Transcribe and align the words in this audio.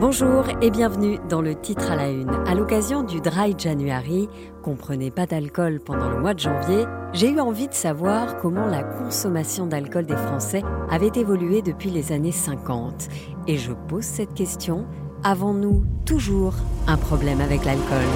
Bonjour 0.00 0.44
et 0.62 0.70
bienvenue 0.70 1.18
dans 1.28 1.42
le 1.42 1.54
titre 1.54 1.90
à 1.90 1.94
la 1.94 2.08
une. 2.08 2.30
À 2.46 2.54
l'occasion 2.54 3.02
du 3.02 3.20
Dry 3.20 3.54
January, 3.58 4.30
comprenez 4.62 5.10
pas 5.10 5.26
d'alcool 5.26 5.78
pendant 5.78 6.08
le 6.08 6.18
mois 6.18 6.32
de 6.32 6.38
janvier, 6.38 6.86
j'ai 7.12 7.30
eu 7.30 7.38
envie 7.38 7.68
de 7.68 7.74
savoir 7.74 8.38
comment 8.38 8.64
la 8.64 8.82
consommation 8.82 9.66
d'alcool 9.66 10.06
des 10.06 10.16
Français 10.16 10.62
avait 10.88 11.12
évolué 11.14 11.60
depuis 11.60 11.90
les 11.90 12.12
années 12.12 12.32
50. 12.32 13.08
Et 13.46 13.58
je 13.58 13.72
pose 13.72 14.04
cette 14.04 14.32
question, 14.32 14.86
avons-nous 15.22 15.84
toujours 16.06 16.54
un 16.86 16.96
problème 16.96 17.42
avec 17.42 17.66
l'alcool? 17.66 18.06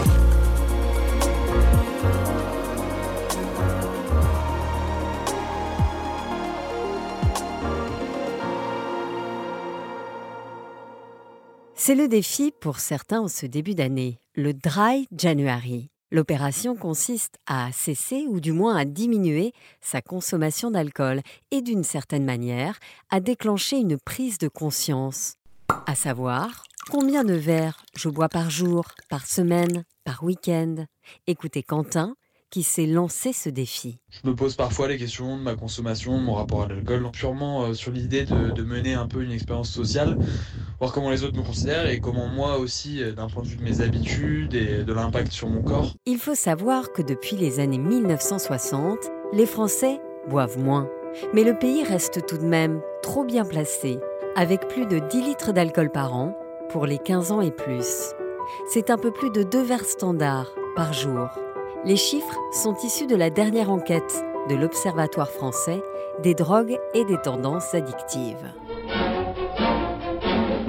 C'est 11.86 11.94
le 11.94 12.08
défi 12.08 12.50
pour 12.50 12.78
certains 12.78 13.20
en 13.20 13.28
ce 13.28 13.44
début 13.44 13.74
d'année, 13.74 14.18
le 14.36 14.54
Dry 14.54 15.06
January. 15.14 15.90
L'opération 16.10 16.76
consiste 16.76 17.36
à 17.46 17.72
cesser 17.72 18.24
ou 18.26 18.40
du 18.40 18.52
moins 18.52 18.74
à 18.74 18.86
diminuer 18.86 19.52
sa 19.82 20.00
consommation 20.00 20.70
d'alcool 20.70 21.20
et 21.50 21.60
d'une 21.60 21.84
certaine 21.84 22.24
manière 22.24 22.78
à 23.10 23.20
déclencher 23.20 23.76
une 23.76 23.98
prise 23.98 24.38
de 24.38 24.48
conscience. 24.48 25.34
À 25.86 25.94
savoir, 25.94 26.64
combien 26.90 27.22
de 27.22 27.34
verres 27.34 27.84
je 27.94 28.08
bois 28.08 28.30
par 28.30 28.48
jour, 28.48 28.86
par 29.10 29.26
semaine, 29.26 29.84
par 30.04 30.24
week-end? 30.24 30.86
Écoutez 31.26 31.62
Quentin, 31.62 32.16
qui 32.54 32.62
s'est 32.62 32.86
lancé 32.86 33.32
ce 33.32 33.48
défi 33.48 33.98
Je 34.10 34.30
me 34.30 34.36
pose 34.36 34.54
parfois 34.54 34.86
les 34.86 34.96
questions 34.96 35.36
de 35.36 35.42
ma 35.42 35.56
consommation, 35.56 36.18
mon 36.18 36.34
rapport 36.34 36.62
à 36.62 36.68
l'alcool, 36.68 37.10
purement 37.10 37.64
euh, 37.64 37.74
sur 37.74 37.90
l'idée 37.90 38.24
de, 38.26 38.62
mener 38.62 38.94
un 38.94 39.08
peu 39.08 39.24
une 39.24 39.32
expérience 39.32 39.68
sociale, 39.68 40.16
voir 40.78 40.92
comment 40.92 41.10
les 41.10 41.24
autres 41.24 41.36
me 41.36 41.42
considèrent 41.42 41.88
et 41.88 41.98
comment 41.98 42.28
moi 42.28 42.58
aussi, 42.58 43.02
euh, 43.02 43.10
d'un 43.10 43.26
point 43.26 43.42
de 43.42 43.48
vue 43.48 43.56
de 43.56 43.64
mes 43.64 43.80
habitudes 43.80 44.54
et 44.54 44.84
de 44.84 44.92
l'impact 44.92 45.32
sur 45.32 45.48
mon 45.48 45.62
corps. 45.62 45.96
Il 46.06 46.18
faut 46.18 46.36
savoir 46.36 46.92
que 46.92 47.02
depuis 47.02 47.34
les 47.34 47.58
années 47.58 47.78
1960, 47.78 48.98
les 49.32 49.46
Français 49.46 50.00
boivent 50.28 50.58
moins. 50.58 50.88
Mais 51.34 51.42
le 51.42 51.58
pays 51.58 51.82
reste 51.82 52.24
tout 52.24 52.38
de 52.38 52.46
même 52.46 52.80
trop 53.02 53.24
bien 53.24 53.44
placé, 53.44 53.98
avec 54.36 54.68
plus 54.68 54.86
de 54.86 55.00
10 55.00 55.22
litres 55.22 55.52
d'alcool 55.52 55.90
par 55.90 56.14
an 56.14 56.36
pour 56.68 56.86
les 56.86 56.98
15 56.98 57.32
ans 57.32 57.40
et 57.40 57.50
plus. 57.50 58.14
C'est 58.68 58.90
un 58.90 58.96
peu 58.96 59.10
plus 59.10 59.30
de 59.30 59.42
2 59.42 59.60
verres 59.60 59.86
standards 59.86 60.54
par 60.76 60.92
jour. 60.92 61.28
Les 61.86 61.96
chiffres 61.96 62.38
sont 62.50 62.74
issus 62.82 63.06
de 63.06 63.14
la 63.14 63.28
dernière 63.28 63.70
enquête 63.70 64.24
de 64.48 64.54
l'Observatoire 64.54 65.28
français 65.28 65.82
des 66.22 66.32
drogues 66.32 66.78
et 66.94 67.04
des 67.04 67.18
tendances 67.18 67.74
addictives. 67.74 68.50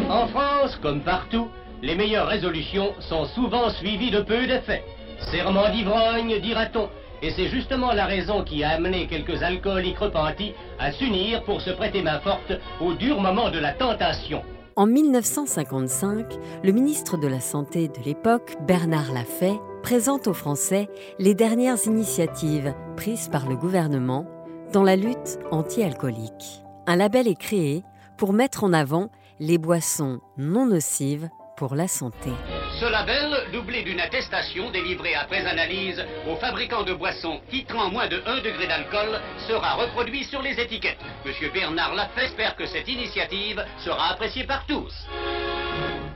En 0.09 0.27
France, 0.27 0.77
comme 0.81 0.99
partout, 0.99 1.47
les 1.81 1.95
meilleures 1.95 2.27
résolutions 2.27 2.93
sont 2.99 3.23
souvent 3.27 3.69
suivies 3.69 4.11
de 4.11 4.21
peu 4.21 4.45
d'effets. 4.45 4.83
Serment 5.31 5.69
d'ivrogne, 5.69 6.41
dira-t-on. 6.41 6.89
Et 7.21 7.31
c'est 7.31 7.47
justement 7.47 7.93
la 7.93 8.07
raison 8.07 8.43
qui 8.43 8.65
a 8.65 8.71
amené 8.71 9.07
quelques 9.07 9.41
alcooliques 9.41 9.99
repentis 9.99 10.53
à 10.79 10.91
s'unir 10.91 11.43
pour 11.43 11.61
se 11.61 11.69
prêter 11.69 12.01
main 12.01 12.19
forte 12.19 12.51
au 12.81 12.93
dur 12.93 13.21
moment 13.21 13.49
de 13.49 13.59
la 13.59 13.71
tentation. 13.71 14.41
En 14.75 14.85
1955, 14.85 16.25
le 16.61 16.71
ministre 16.73 17.15
de 17.15 17.27
la 17.27 17.39
Santé 17.39 17.87
de 17.87 18.03
l'époque, 18.03 18.57
Bernard 18.67 19.13
Lafay, 19.13 19.53
présente 19.85 20.25
aux 20.25 20.33
Français 20.33 20.89
les 21.19 21.35
dernières 21.35 21.85
initiatives 21.85 22.73
prises 22.97 23.27
par 23.27 23.47
le 23.47 23.55
gouvernement 23.55 24.25
dans 24.73 24.81
la 24.81 24.95
lutte 24.95 25.37
anti-alcoolique. 25.51 26.63
Un 26.87 26.95
label 26.95 27.27
est 27.27 27.39
créé 27.39 27.83
pour 28.17 28.33
mettre 28.33 28.63
en 28.63 28.73
avant 28.73 29.11
les 29.39 29.59
boissons 29.59 30.21
non 30.39 30.65
nocives 30.65 31.29
pour 31.55 31.75
la 31.75 31.87
santé. 31.87 32.31
Ce 32.79 32.91
label, 32.91 33.51
doublé 33.53 33.83
d'une 33.83 33.99
attestation 33.99 34.71
délivrée 34.71 35.13
après 35.13 35.45
analyse 35.45 36.03
aux 36.27 36.35
fabricants 36.37 36.83
de 36.83 36.95
boissons 36.95 37.39
titrant 37.51 37.91
moins 37.91 38.07
de 38.07 38.23
1 38.25 38.37
degré 38.41 38.65
d'alcool, 38.65 39.21
sera 39.47 39.75
reproduit 39.75 40.23
sur 40.23 40.41
les 40.41 40.59
étiquettes. 40.59 40.97
Monsieur 41.23 41.51
Bernard 41.51 41.93
Lafay 41.93 42.25
espère 42.25 42.55
que 42.55 42.65
cette 42.65 42.87
initiative 42.87 43.63
sera 43.77 44.13
appréciée 44.13 44.47
par 44.47 44.65
tous. 44.65 44.91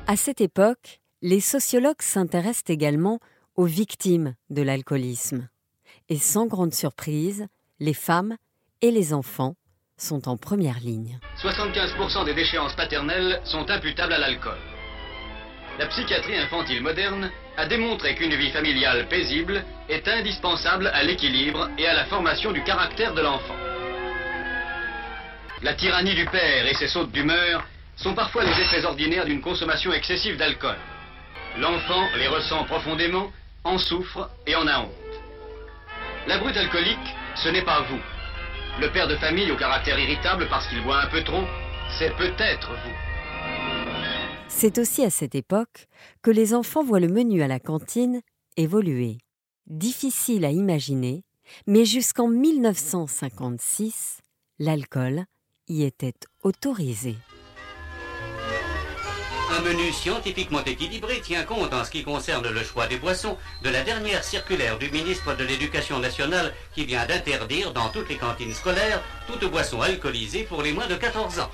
À 0.07 0.15
cette 0.15 0.41
époque, 0.41 1.01
les 1.21 1.39
sociologues 1.39 2.01
s'intéressent 2.01 2.69
également 2.69 3.19
aux 3.59 3.65
victimes 3.65 4.35
de 4.49 4.61
l'alcoolisme. 4.61 5.49
Et 6.07 6.17
sans 6.17 6.47
grande 6.47 6.73
surprise, 6.73 7.45
les 7.79 7.93
femmes 7.93 8.37
et 8.81 8.89
les 8.89 9.13
enfants 9.13 9.55
sont 9.97 10.29
en 10.29 10.37
première 10.37 10.79
ligne. 10.79 11.19
75% 11.41 12.23
des 12.23 12.33
déchéances 12.33 12.75
paternelles 12.75 13.41
sont 13.43 13.69
imputables 13.69 14.13
à 14.13 14.17
l'alcool 14.17 14.57
la 15.79 15.87
psychiatrie 15.87 16.35
infantile 16.35 16.83
moderne 16.83 17.31
a 17.55 17.65
démontré 17.65 18.13
qu'une 18.13 18.35
vie 18.35 18.51
familiale 18.51 19.07
paisible 19.07 19.63
est 19.87 20.05
indispensable 20.09 20.87
à 20.87 21.03
l'équilibre 21.03 21.69
et 21.77 21.87
à 21.87 21.93
la 21.93 22.03
formation 22.05 22.51
du 22.51 22.61
caractère 22.63 23.13
de 23.13 23.21
l'enfant. 23.21 23.55
La 25.63 25.73
tyrannie 25.75 26.15
du 26.15 26.25
père 26.25 26.67
et 26.67 26.73
ses 26.73 26.89
sautes 26.89 27.13
d'humeur 27.13 27.65
sont 27.95 28.13
parfois 28.13 28.43
les 28.43 28.61
effets 28.61 28.83
ordinaires 28.83 29.25
d'une 29.25 29.39
consommation 29.39 29.93
excessive 29.93 30.35
d'alcool. 30.35 30.75
L'enfant 31.57 32.03
les 32.17 32.27
ressent 32.27 32.65
profondément, 32.65 33.31
en 33.63 33.77
souffre 33.77 34.29
et 34.47 34.55
en 34.55 34.67
a 34.67 34.81
honte. 34.81 34.89
La 36.27 36.37
brute 36.37 36.57
alcoolique, 36.57 36.97
ce 37.35 37.49
n'est 37.49 37.65
pas 37.65 37.81
vous. 37.89 37.99
Le 38.81 38.91
père 38.91 39.07
de 39.07 39.15
famille 39.17 39.51
au 39.51 39.57
caractère 39.57 39.99
irritable 39.99 40.47
parce 40.49 40.67
qu'il 40.67 40.83
boit 40.83 41.01
un 41.01 41.07
peu 41.07 41.23
trop, 41.23 41.43
c'est 41.97 42.15
peut-être 42.15 42.69
vous. 42.69 42.95
C'est 44.47 44.77
aussi 44.77 45.03
à 45.03 45.09
cette 45.09 45.35
époque 45.35 45.87
que 46.21 46.31
les 46.31 46.53
enfants 46.53 46.83
voient 46.83 46.99
le 46.99 47.07
menu 47.07 47.41
à 47.41 47.47
la 47.47 47.59
cantine 47.59 48.21
évoluer. 48.57 49.17
Difficile 49.67 50.45
à 50.45 50.51
imaginer, 50.51 51.23
mais 51.67 51.85
jusqu'en 51.85 52.27
1956, 52.27 54.19
l'alcool 54.59 55.25
y 55.67 55.83
était 55.83 56.15
autorisé. 56.43 57.15
Un 59.59 59.61
menu 59.61 59.91
scientifiquement 59.91 60.63
équilibré 60.63 61.19
tient 61.19 61.43
compte 61.43 61.73
en 61.73 61.83
ce 61.83 61.91
qui 61.91 62.05
concerne 62.05 62.47
le 62.49 62.63
choix 62.63 62.87
des 62.87 62.95
boissons 62.95 63.37
de 63.61 63.69
la 63.69 63.83
dernière 63.83 64.23
circulaire 64.23 64.77
du 64.77 64.89
ministre 64.89 65.35
de 65.35 65.43
l'Éducation 65.43 65.99
nationale 65.99 66.53
qui 66.73 66.85
vient 66.85 67.05
d'interdire 67.05 67.73
dans 67.73 67.89
toutes 67.89 68.07
les 68.07 68.15
cantines 68.15 68.53
scolaires 68.53 69.03
toute 69.27 69.43
boisson 69.51 69.81
alcoolisée 69.81 70.43
pour 70.43 70.61
les 70.61 70.71
moins 70.71 70.87
de 70.87 70.95
14 70.95 71.39
ans. 71.41 71.51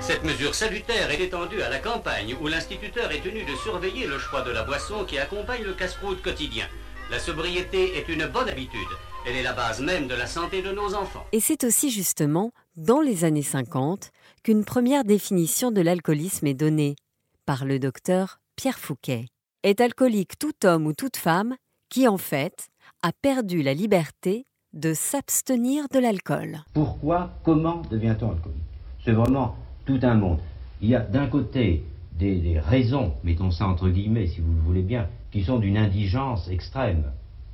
Cette 0.00 0.24
mesure 0.24 0.56
salutaire 0.56 1.08
est 1.12 1.20
étendue 1.20 1.62
à 1.62 1.68
la 1.68 1.78
campagne 1.78 2.34
où 2.40 2.48
l'instituteur 2.48 3.12
est 3.12 3.22
tenu 3.22 3.44
de 3.44 3.54
surveiller 3.62 4.08
le 4.08 4.18
choix 4.18 4.42
de 4.42 4.50
la 4.50 4.64
boisson 4.64 5.04
qui 5.04 5.20
accompagne 5.20 5.62
le 5.62 5.74
casse-croûte 5.74 6.20
quotidien. 6.20 6.66
La 7.12 7.20
sobriété 7.20 7.96
est 7.96 8.08
une 8.08 8.26
bonne 8.26 8.48
habitude. 8.48 8.88
Elle 9.26 9.36
est 9.36 9.42
la 9.42 9.52
base 9.52 9.82
même 9.82 10.08
de 10.08 10.14
la 10.14 10.26
santé 10.26 10.62
de 10.62 10.72
nos 10.72 10.94
enfants. 10.94 11.26
Et 11.32 11.40
c'est 11.40 11.64
aussi 11.64 11.90
justement 11.90 12.52
dans 12.76 13.02
les 13.02 13.24
années 13.24 13.42
50 13.42 14.12
qu'une 14.42 14.64
première 14.64 15.04
définition 15.04 15.70
de 15.70 15.82
l'alcoolisme 15.82 16.46
est 16.46 16.54
donnée 16.54 16.96
par 17.44 17.66
le 17.66 17.78
docteur 17.78 18.40
Pierre 18.56 18.78
Fouquet. 18.78 19.26
Est 19.62 19.82
alcoolique 19.82 20.38
tout 20.38 20.54
homme 20.64 20.86
ou 20.86 20.94
toute 20.94 21.18
femme 21.18 21.56
qui, 21.90 22.08
en 22.08 22.16
fait, 22.16 22.68
a 23.02 23.12
perdu 23.12 23.62
la 23.62 23.74
liberté 23.74 24.46
de 24.72 24.94
s'abstenir 24.94 25.84
de 25.92 25.98
l'alcool. 25.98 26.60
Pourquoi, 26.72 27.30
comment 27.44 27.82
devient-on 27.90 28.30
alcoolique? 28.30 28.62
C'est 29.04 29.12
vraiment 29.12 29.56
tout 29.84 29.98
un 30.02 30.14
monde. 30.14 30.38
Il 30.80 30.88
y 30.88 30.94
a 30.94 31.00
d'un 31.00 31.26
côté 31.26 31.84
des, 32.18 32.58
raisons, 32.58 33.12
mettons 33.22 33.50
ça 33.50 33.66
entre 33.66 33.88
guillemets 33.88 34.28
si 34.28 34.40
vous 34.40 34.52
le 34.52 34.60
voulez 34.60 34.82
bien, 34.82 35.08
qui 35.30 35.42
sont 35.42 35.58
d'une 35.58 35.76
indigence 35.76 36.48
extrême. 36.48 37.04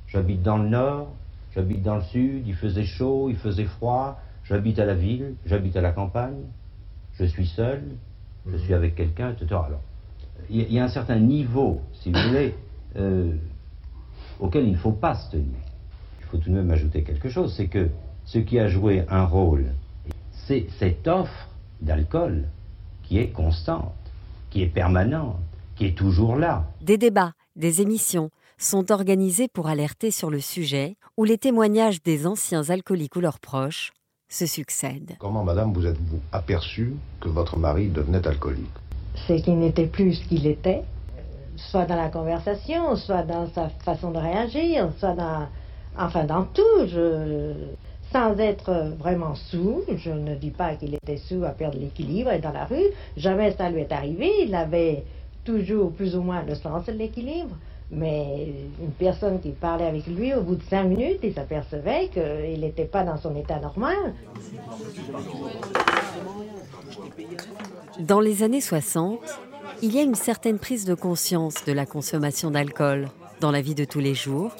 J'habite 0.07 0.43
dans 0.43 0.57
le 0.57 0.69
nord, 0.69 1.09
j'habite 1.57 1.81
dans 1.81 1.95
le 1.95 2.03
sud, 2.03 2.47
il 2.47 2.53
faisait 2.53 2.83
chaud, 2.83 3.29
il 3.31 3.35
faisait 3.35 3.65
froid, 3.65 4.21
j'habite 4.43 4.77
à 4.77 4.85
la 4.85 4.93
ville, 4.93 5.33
j'habite 5.47 5.75
à 5.75 5.81
la 5.81 5.91
campagne, 5.91 6.43
je 7.13 7.25
suis 7.25 7.47
seul, 7.47 7.81
je 8.47 8.57
suis 8.57 8.75
avec 8.75 8.93
quelqu'un, 8.93 9.31
etc. 9.31 9.47
Alors, 9.49 9.81
il 10.51 10.71
y, 10.71 10.79
a 10.79 10.83
un 10.83 10.87
certain 10.87 11.17
niveau, 11.17 11.81
si 11.93 12.11
vous 12.11 12.19
voulez, 12.27 12.53
euh, 12.95 13.31
auquel 14.39 14.65
il 14.65 14.73
ne 14.73 14.77
faut 14.77 14.91
pas 14.91 15.15
se 15.15 15.31
tenir. 15.31 15.57
Il 16.21 16.25
faut 16.27 16.37
tout 16.37 16.51
de 16.51 16.55
même 16.55 16.69
ajouter 16.69 17.01
quelque 17.01 17.27
chose, 17.27 17.55
c'est 17.57 17.67
que 17.67 17.89
ce 18.25 18.37
qui 18.37 18.59
a 18.59 18.67
joué 18.67 19.03
un 19.09 19.25
rôle, 19.25 19.65
c'est 20.45 20.67
cette 20.77 21.07
offre 21.07 21.49
d'alcool 21.81 22.43
qui 23.01 23.17
est 23.17 23.29
constante, 23.29 23.95
qui 24.51 24.61
est 24.61 24.67
permanente, 24.67 25.39
qui 25.75 25.87
est 25.87 25.97
toujours 25.97 26.35
là. 26.35 26.67
Des 26.81 26.99
débats, 26.99 27.33
des 27.55 27.81
émissions 27.81 28.29
sont 28.57 28.91
organisés 28.91 29.47
pour 29.47 29.67
alerter 29.67 30.11
sur 30.11 30.29
le 30.29 30.39
sujet 30.39 30.95
où 31.15 31.23
les 31.23 31.37
témoignages 31.37 32.01
des 32.03 32.25
anciens 32.25 32.69
alcooliques 32.69 33.15
ou 33.15 33.19
leurs 33.19 33.39
proches 33.39 33.91
se 34.29 34.45
succèdent. 34.45 35.15
Comment, 35.19 35.43
madame, 35.43 35.73
vous 35.73 35.85
êtes-vous 35.85 36.19
aperçue 36.31 36.93
que 37.21 37.29
votre 37.29 37.57
mari 37.57 37.87
devenait 37.87 38.27
alcoolique? 38.27 38.65
C'est 39.27 39.41
qu'il 39.41 39.59
n'était 39.59 39.87
plus 39.87 40.15
ce 40.15 40.27
qu'il 40.27 40.45
était, 40.47 40.83
soit 41.55 41.85
dans 41.85 41.95
la 41.95 42.09
conversation, 42.09 42.95
soit 42.95 43.23
dans 43.23 43.47
sa 43.53 43.69
façon 43.69 44.11
de 44.11 44.17
réagir, 44.17 44.89
soit 44.99 45.13
dans... 45.13 45.47
Enfin, 45.97 46.25
dans 46.25 46.43
tout. 46.43 46.87
Je 46.87 47.53
sans 48.11 48.37
être 48.39 48.93
vraiment 48.97 49.35
sous. 49.35 49.83
Je 49.95 50.11
ne 50.11 50.35
dis 50.35 50.51
pas 50.51 50.75
qu'il 50.75 50.95
était 50.95 51.17
sous 51.17 51.43
à 51.43 51.49
perdre 51.49 51.77
l'équilibre 51.77 52.31
dans 52.41 52.51
la 52.51 52.65
rue. 52.65 52.87
Jamais 53.17 53.51
ça 53.51 53.69
lui 53.69 53.81
est 53.81 53.91
arrivé. 53.91 54.29
Il 54.45 54.55
avait 54.55 55.03
toujours 55.43 55.91
plus 55.91 56.15
ou 56.15 56.21
moins 56.21 56.43
le 56.43 56.55
sens 56.55 56.85
de 56.85 56.93
l'équilibre. 56.93 57.55
Mais 57.89 58.53
une 58.81 58.91
personne 58.91 59.39
qui 59.39 59.51
parlait 59.51 59.85
avec 59.85 60.07
lui, 60.07 60.33
au 60.33 60.41
bout 60.41 60.55
de 60.55 60.63
cinq 60.63 60.83
minutes, 60.83 61.19
il 61.23 61.33
s'apercevait 61.33 62.09
qu'il 62.09 62.59
n'était 62.59 62.85
pas 62.85 63.03
dans 63.03 63.17
son 63.17 63.35
état 63.35 63.59
normal. 63.59 64.13
Dans 67.99 68.19
les 68.19 68.43
années 68.43 68.61
60, 68.61 69.19
il 69.81 69.95
y 69.95 69.99
a 69.99 70.03
une 70.03 70.15
certaine 70.15 70.59
prise 70.59 70.85
de 70.85 70.95
conscience 70.95 71.63
de 71.65 71.71
la 71.71 71.85
consommation 71.85 72.51
d'alcool 72.51 73.07
dans 73.39 73.51
la 73.51 73.61
vie 73.61 73.75
de 73.75 73.85
tous 73.85 73.99
les 73.99 74.15
jours 74.15 74.51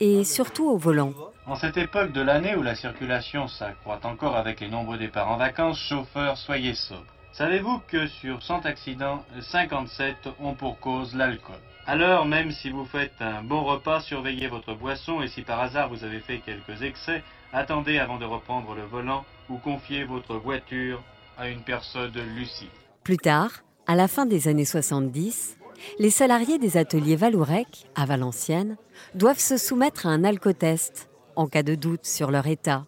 et 0.00 0.22
surtout 0.22 0.68
au 0.68 0.76
volant. 0.76 1.12
En 1.46 1.56
cette 1.56 1.76
époque 1.76 2.12
de 2.12 2.20
l'année 2.20 2.54
où 2.56 2.62
la 2.62 2.74
circulation 2.74 3.48
s'accroît 3.48 4.00
encore 4.04 4.36
avec 4.36 4.60
les 4.60 4.68
nombreux 4.68 4.98
départs 4.98 5.30
en 5.30 5.36
vacances, 5.36 5.78
chauffeurs, 5.78 6.36
soyez 6.36 6.74
sobres. 6.74 7.15
Savez-vous 7.36 7.82
que 7.86 8.06
sur 8.06 8.42
100 8.42 8.64
accidents, 8.64 9.22
57 9.42 10.16
ont 10.40 10.54
pour 10.54 10.80
cause 10.80 11.14
l'alcool? 11.14 11.60
Alors, 11.86 12.24
même 12.24 12.50
si 12.50 12.70
vous 12.70 12.86
faites 12.86 13.12
un 13.20 13.42
bon 13.42 13.62
repas, 13.62 14.00
surveillez 14.00 14.48
votre 14.48 14.72
boisson 14.72 15.20
et 15.20 15.28
si 15.28 15.42
par 15.42 15.60
hasard 15.60 15.90
vous 15.90 16.02
avez 16.02 16.20
fait 16.20 16.38
quelques 16.38 16.80
excès, 16.80 17.22
attendez 17.52 17.98
avant 17.98 18.16
de 18.16 18.24
reprendre 18.24 18.74
le 18.74 18.84
volant 18.84 19.26
ou 19.50 19.58
confiez 19.58 20.04
votre 20.04 20.36
voiture 20.36 21.02
à 21.36 21.50
une 21.50 21.60
personne 21.60 22.14
lucide. 22.34 22.70
Plus 23.04 23.18
tard, 23.18 23.50
à 23.86 23.96
la 23.96 24.08
fin 24.08 24.24
des 24.24 24.48
années 24.48 24.64
70, 24.64 25.58
les 25.98 26.08
salariés 26.08 26.58
des 26.58 26.78
ateliers 26.78 27.16
Valourec, 27.16 27.84
à 27.96 28.06
Valenciennes, 28.06 28.78
doivent 29.14 29.38
se 29.38 29.58
soumettre 29.58 30.06
à 30.06 30.08
un 30.08 30.24
alcotest 30.24 31.10
en 31.36 31.48
cas 31.48 31.62
de 31.62 31.74
doute 31.74 32.06
sur 32.06 32.30
leur 32.30 32.46
état. 32.46 32.86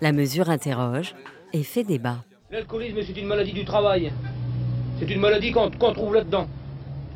La 0.00 0.12
mesure 0.12 0.48
interroge 0.48 1.14
et 1.52 1.64
fait 1.64 1.84
débat. 1.84 2.24
L'alcoolisme, 2.50 2.96
c'est 3.06 3.20
une 3.20 3.26
maladie 3.26 3.52
du 3.52 3.62
travail. 3.66 4.10
C'est 4.98 5.10
une 5.10 5.20
maladie 5.20 5.52
qu'on 5.52 5.68
trouve 5.68 6.14
là-dedans. 6.14 6.46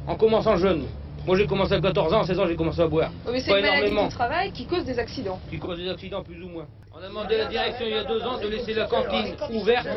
En 0.07 0.15
commençant 0.15 0.59
jeune. 0.59 0.85
Moi, 1.27 1.39
j'ai 1.39 1.47
commencé 1.47 1.73
à 1.73 1.81
14 1.81 2.13
ans, 2.13 2.21
à 2.21 2.27
16 2.27 2.39
ans, 2.39 2.47
j'ai 2.47 2.55
commencé 2.55 2.81
à 2.83 2.87
boire. 2.87 3.11
mais 3.31 3.41
c'est 3.41 3.59
une 3.59 3.65
maladie 3.65 3.97
du 3.97 4.09
travail 4.09 4.53
qui 4.53 4.67
cause 4.67 4.85
des 4.85 4.99
accidents. 4.99 5.41
Qui 5.49 5.59
cause 5.59 5.79
des 5.79 5.89
accidents, 5.89 6.23
plus 6.23 6.43
ou 6.43 6.49
moins. 6.49 6.67
On 6.93 7.03
a 7.03 7.09
demandé 7.09 7.37
à 7.37 7.39
la 7.39 7.47
direction 7.47 7.87
il 7.87 7.93
y 7.93 7.95
a 7.95 8.05
deux 8.05 8.21
ans 8.21 8.39
de 8.43 8.47
laisser 8.47 8.75
la 8.75 8.87
cantine 8.87 9.35
ouverte 9.55 9.89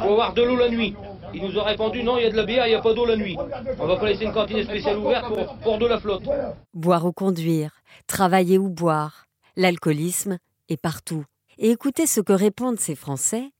pour 0.00 0.12
avoir 0.12 0.32
de 0.32 0.42
l'eau 0.42 0.56
la 0.56 0.70
nuit. 0.70 0.94
Ils 1.34 1.42
nous 1.42 1.58
ont 1.58 1.64
répondu 1.64 2.02
non, 2.02 2.16
il 2.16 2.22
y 2.22 2.26
a 2.26 2.30
de 2.30 2.36
la 2.36 2.44
bière, 2.44 2.66
il 2.66 2.70
n'y 2.70 2.74
a 2.74 2.80
pas 2.80 2.94
d'eau 2.94 3.04
la 3.04 3.16
nuit. 3.16 3.36
On 3.78 3.86
va 3.86 3.96
pas 3.96 4.06
laisser 4.06 4.24
une 4.24 4.32
cantine 4.32 4.64
spéciale 4.64 4.96
ouverte 4.96 5.26
pour, 5.28 5.56
pour 5.58 5.78
de 5.78 5.86
la 5.86 6.00
flotte. 6.00 6.22
Boire 6.72 7.04
ou 7.04 7.12
conduire, 7.12 7.82
travailler 8.06 8.56
ou 8.56 8.70
boire, 8.70 9.26
l'alcoolisme 9.56 10.38
est 10.70 10.80
partout. 10.80 11.26
Et 11.58 11.70
écoutez 11.70 12.06
ce 12.06 12.22
que 12.22 12.32
répondent 12.32 12.80
ces 12.80 12.94
Français 12.94 13.50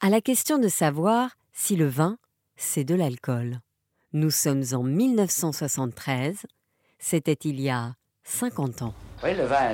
à 0.00 0.10
la 0.10 0.20
question 0.20 0.58
de 0.58 0.68
savoir 0.68 1.30
si 1.52 1.76
le 1.76 1.88
vin, 1.88 2.18
c'est 2.56 2.84
de 2.84 2.94
l'alcool. 2.94 3.60
Nous 4.12 4.30
sommes 4.30 4.64
en 4.72 4.82
1973, 4.82 6.46
c'était 6.98 7.38
il 7.44 7.60
y 7.60 7.70
a 7.70 7.94
50 8.24 8.82
ans. 8.82 8.94
Oui, 9.22 9.34
le 9.34 9.44
vin, 9.44 9.72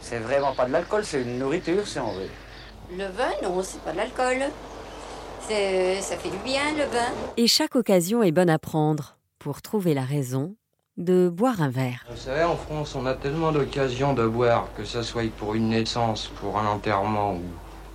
c'est 0.00 0.18
vraiment 0.18 0.54
pas 0.54 0.66
de 0.66 0.72
l'alcool, 0.72 1.04
c'est 1.04 1.22
une 1.22 1.38
nourriture 1.38 1.86
si 1.86 1.98
on 1.98 2.12
veut. 2.12 2.30
Le 2.92 3.06
vin, 3.06 3.30
non, 3.42 3.62
c'est 3.62 3.80
pas 3.80 3.92
de 3.92 3.96
l'alcool. 3.96 4.42
Ça 5.40 6.16
fait 6.16 6.30
du 6.30 6.38
bien, 6.38 6.72
le 6.72 6.84
vin. 6.84 7.12
Et 7.36 7.46
chaque 7.46 7.76
occasion 7.76 8.22
est 8.22 8.32
bonne 8.32 8.50
à 8.50 8.58
prendre 8.58 9.18
pour 9.38 9.62
trouver 9.62 9.92
la 9.94 10.04
raison 10.04 10.56
de 10.96 11.28
boire 11.28 11.60
un 11.60 11.70
verre. 11.70 12.06
Vous 12.08 12.16
savez, 12.16 12.44
en 12.44 12.56
France, 12.56 12.94
on 12.94 13.04
a 13.04 13.14
tellement 13.14 13.52
d'occasions 13.52 14.14
de 14.14 14.26
boire, 14.26 14.68
que 14.76 14.84
ce 14.84 15.02
soit 15.02 15.28
pour 15.36 15.54
une 15.54 15.68
naissance, 15.68 16.28
pour 16.40 16.58
un 16.58 16.66
enterrement 16.66 17.34
ou 17.34 17.42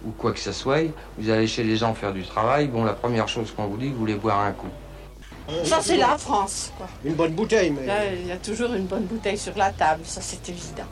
ou 0.06 0.12
quoi 0.12 0.32
que 0.32 0.40
ce 0.40 0.52
soit, 0.52 0.92
vous 1.18 1.30
allez 1.30 1.48
chez 1.48 1.64
les 1.64 1.76
gens 1.78 1.94
faire 1.94 2.14
du 2.14 2.24
travail, 2.24 2.68
bon, 2.68 2.84
la 2.84 2.94
première 2.94 3.28
chose 3.28 3.52
qu'on 3.52 3.68
vous 3.68 3.78
dit, 3.78 3.90
vous 3.90 4.00
voulez 4.00 4.16
boire 4.16 4.42
un 4.42 4.52
coup. 4.52 4.70
Ça, 5.64 5.80
c'est 5.82 5.98
la 5.98 6.18
France, 6.18 6.72
quoi. 6.78 6.88
Une 7.04 7.16
bonne 7.16 7.34
bouteille, 7.34 7.72
mais... 7.72 7.86
Là, 7.86 8.06
il 8.06 8.28
y 8.28 8.32
a 8.32 8.38
toujours 8.38 8.74
une 8.74 8.86
bonne 8.86 9.06
bouteille 9.06 9.38
sur 9.38 9.58
la 9.58 9.72
table, 9.72 10.02
ça, 10.06 10.22
c'est 10.22 10.48
évident. 10.48 10.84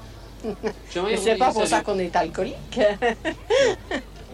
c'est 0.90 1.36
pas 1.38 1.52
pour 1.52 1.66
ça 1.68 1.82
qu'on 1.82 2.00
est 2.00 2.16
alcoolique. 2.16 2.80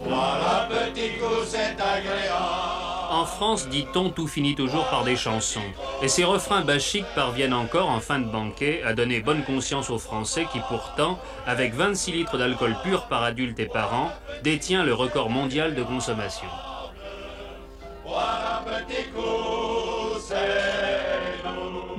Voilà, 0.02 0.68
petit 0.68 1.18
coup, 1.18 1.44
c'est 1.46 1.80
agréable. 1.80 2.83
En 3.14 3.26
France, 3.26 3.68
dit-on, 3.68 4.10
tout 4.10 4.26
finit 4.26 4.56
toujours 4.56 4.90
par 4.90 5.04
des 5.04 5.14
chansons. 5.14 5.60
Et 6.02 6.08
ces 6.08 6.24
refrains 6.24 6.64
bachiques 6.64 7.06
parviennent 7.14 7.54
encore, 7.54 7.88
en 7.88 8.00
fin 8.00 8.18
de 8.18 8.28
banquet, 8.28 8.82
à 8.82 8.92
donner 8.92 9.20
bonne 9.20 9.44
conscience 9.44 9.88
aux 9.88 10.00
Français 10.00 10.48
qui, 10.50 10.58
pourtant, 10.68 11.20
avec 11.46 11.74
26 11.74 12.10
litres 12.10 12.38
d'alcool 12.38 12.74
pur 12.82 13.06
par 13.06 13.22
adulte 13.22 13.60
et 13.60 13.66
par 13.66 13.94
an, 13.94 14.10
détient 14.42 14.82
le 14.82 14.94
record 14.94 15.30
mondial 15.30 15.76
de 15.76 15.84
consommation. 15.84 16.48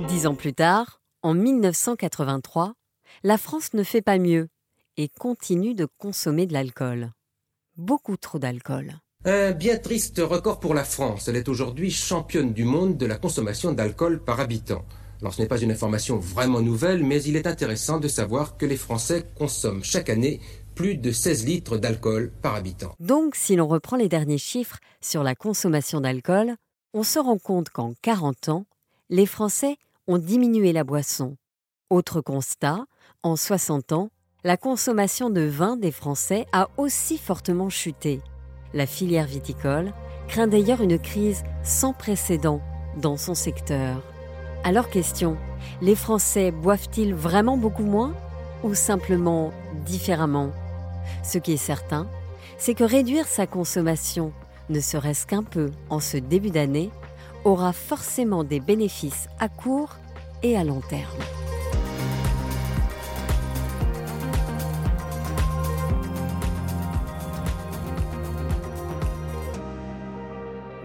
Dix 0.08 0.26
ans 0.26 0.34
plus 0.34 0.52
tard, 0.52 1.00
en 1.22 1.32
1983, 1.32 2.74
la 3.22 3.38
France 3.38 3.72
ne 3.72 3.84
fait 3.84 4.02
pas 4.02 4.18
mieux 4.18 4.48
et 4.98 5.08
continue 5.08 5.72
de 5.72 5.86
consommer 5.96 6.44
de 6.44 6.52
l'alcool. 6.52 7.10
Beaucoup 7.78 8.18
trop 8.18 8.38
d'alcool. 8.38 8.98
Un 9.28 9.50
bien 9.50 9.76
triste 9.76 10.20
record 10.22 10.60
pour 10.60 10.72
la 10.72 10.84
France. 10.84 11.26
Elle 11.26 11.34
est 11.34 11.48
aujourd'hui 11.48 11.90
championne 11.90 12.52
du 12.52 12.62
monde 12.62 12.96
de 12.96 13.06
la 13.06 13.16
consommation 13.16 13.72
d'alcool 13.72 14.22
par 14.22 14.38
habitant. 14.38 14.84
Alors 15.20 15.34
ce 15.34 15.42
n'est 15.42 15.48
pas 15.48 15.58
une 15.58 15.72
information 15.72 16.16
vraiment 16.16 16.60
nouvelle, 16.60 17.02
mais 17.02 17.20
il 17.24 17.34
est 17.34 17.48
intéressant 17.48 17.98
de 17.98 18.06
savoir 18.06 18.56
que 18.56 18.66
les 18.66 18.76
Français 18.76 19.26
consomment 19.34 19.82
chaque 19.82 20.10
année 20.10 20.38
plus 20.76 20.96
de 20.96 21.10
16 21.10 21.44
litres 21.44 21.76
d'alcool 21.76 22.30
par 22.40 22.54
habitant. 22.54 22.94
Donc 23.00 23.34
si 23.34 23.56
l'on 23.56 23.66
reprend 23.66 23.96
les 23.96 24.08
derniers 24.08 24.38
chiffres 24.38 24.78
sur 25.00 25.24
la 25.24 25.34
consommation 25.34 26.00
d'alcool, 26.00 26.54
on 26.94 27.02
se 27.02 27.18
rend 27.18 27.38
compte 27.38 27.70
qu'en 27.70 27.94
40 28.02 28.48
ans, 28.50 28.64
les 29.10 29.26
Français 29.26 29.76
ont 30.06 30.18
diminué 30.18 30.72
la 30.72 30.84
boisson. 30.84 31.36
Autre 31.90 32.20
constat, 32.20 32.86
en 33.24 33.34
60 33.34 33.90
ans, 33.90 34.10
la 34.44 34.56
consommation 34.56 35.30
de 35.30 35.40
vin 35.40 35.76
des 35.76 35.90
Français 35.90 36.46
a 36.52 36.68
aussi 36.76 37.18
fortement 37.18 37.70
chuté. 37.70 38.20
La 38.76 38.84
filière 38.84 39.24
viticole 39.24 39.94
craint 40.28 40.48
d'ailleurs 40.48 40.82
une 40.82 40.98
crise 40.98 41.44
sans 41.64 41.94
précédent 41.94 42.60
dans 42.98 43.16
son 43.16 43.34
secteur. 43.34 44.02
Alors 44.64 44.90
question, 44.90 45.38
les 45.80 45.94
Français 45.94 46.50
boivent-ils 46.50 47.14
vraiment 47.14 47.56
beaucoup 47.56 47.86
moins 47.86 48.12
ou 48.62 48.74
simplement 48.74 49.50
différemment? 49.86 50.50
Ce 51.22 51.38
qui 51.38 51.54
est 51.54 51.56
certain, 51.56 52.06
c'est 52.58 52.74
que 52.74 52.84
réduire 52.84 53.26
sa 53.26 53.46
consommation, 53.46 54.32
ne 54.68 54.80
serait-ce 54.80 55.26
qu'un 55.26 55.42
peu 55.42 55.70
en 55.88 55.98
ce 55.98 56.18
début 56.18 56.50
d'année, 56.50 56.90
aura 57.46 57.72
forcément 57.72 58.44
des 58.44 58.60
bénéfices 58.60 59.28
à 59.40 59.48
court 59.48 59.96
et 60.42 60.54
à 60.54 60.64
long 60.64 60.82
terme. 60.82 61.45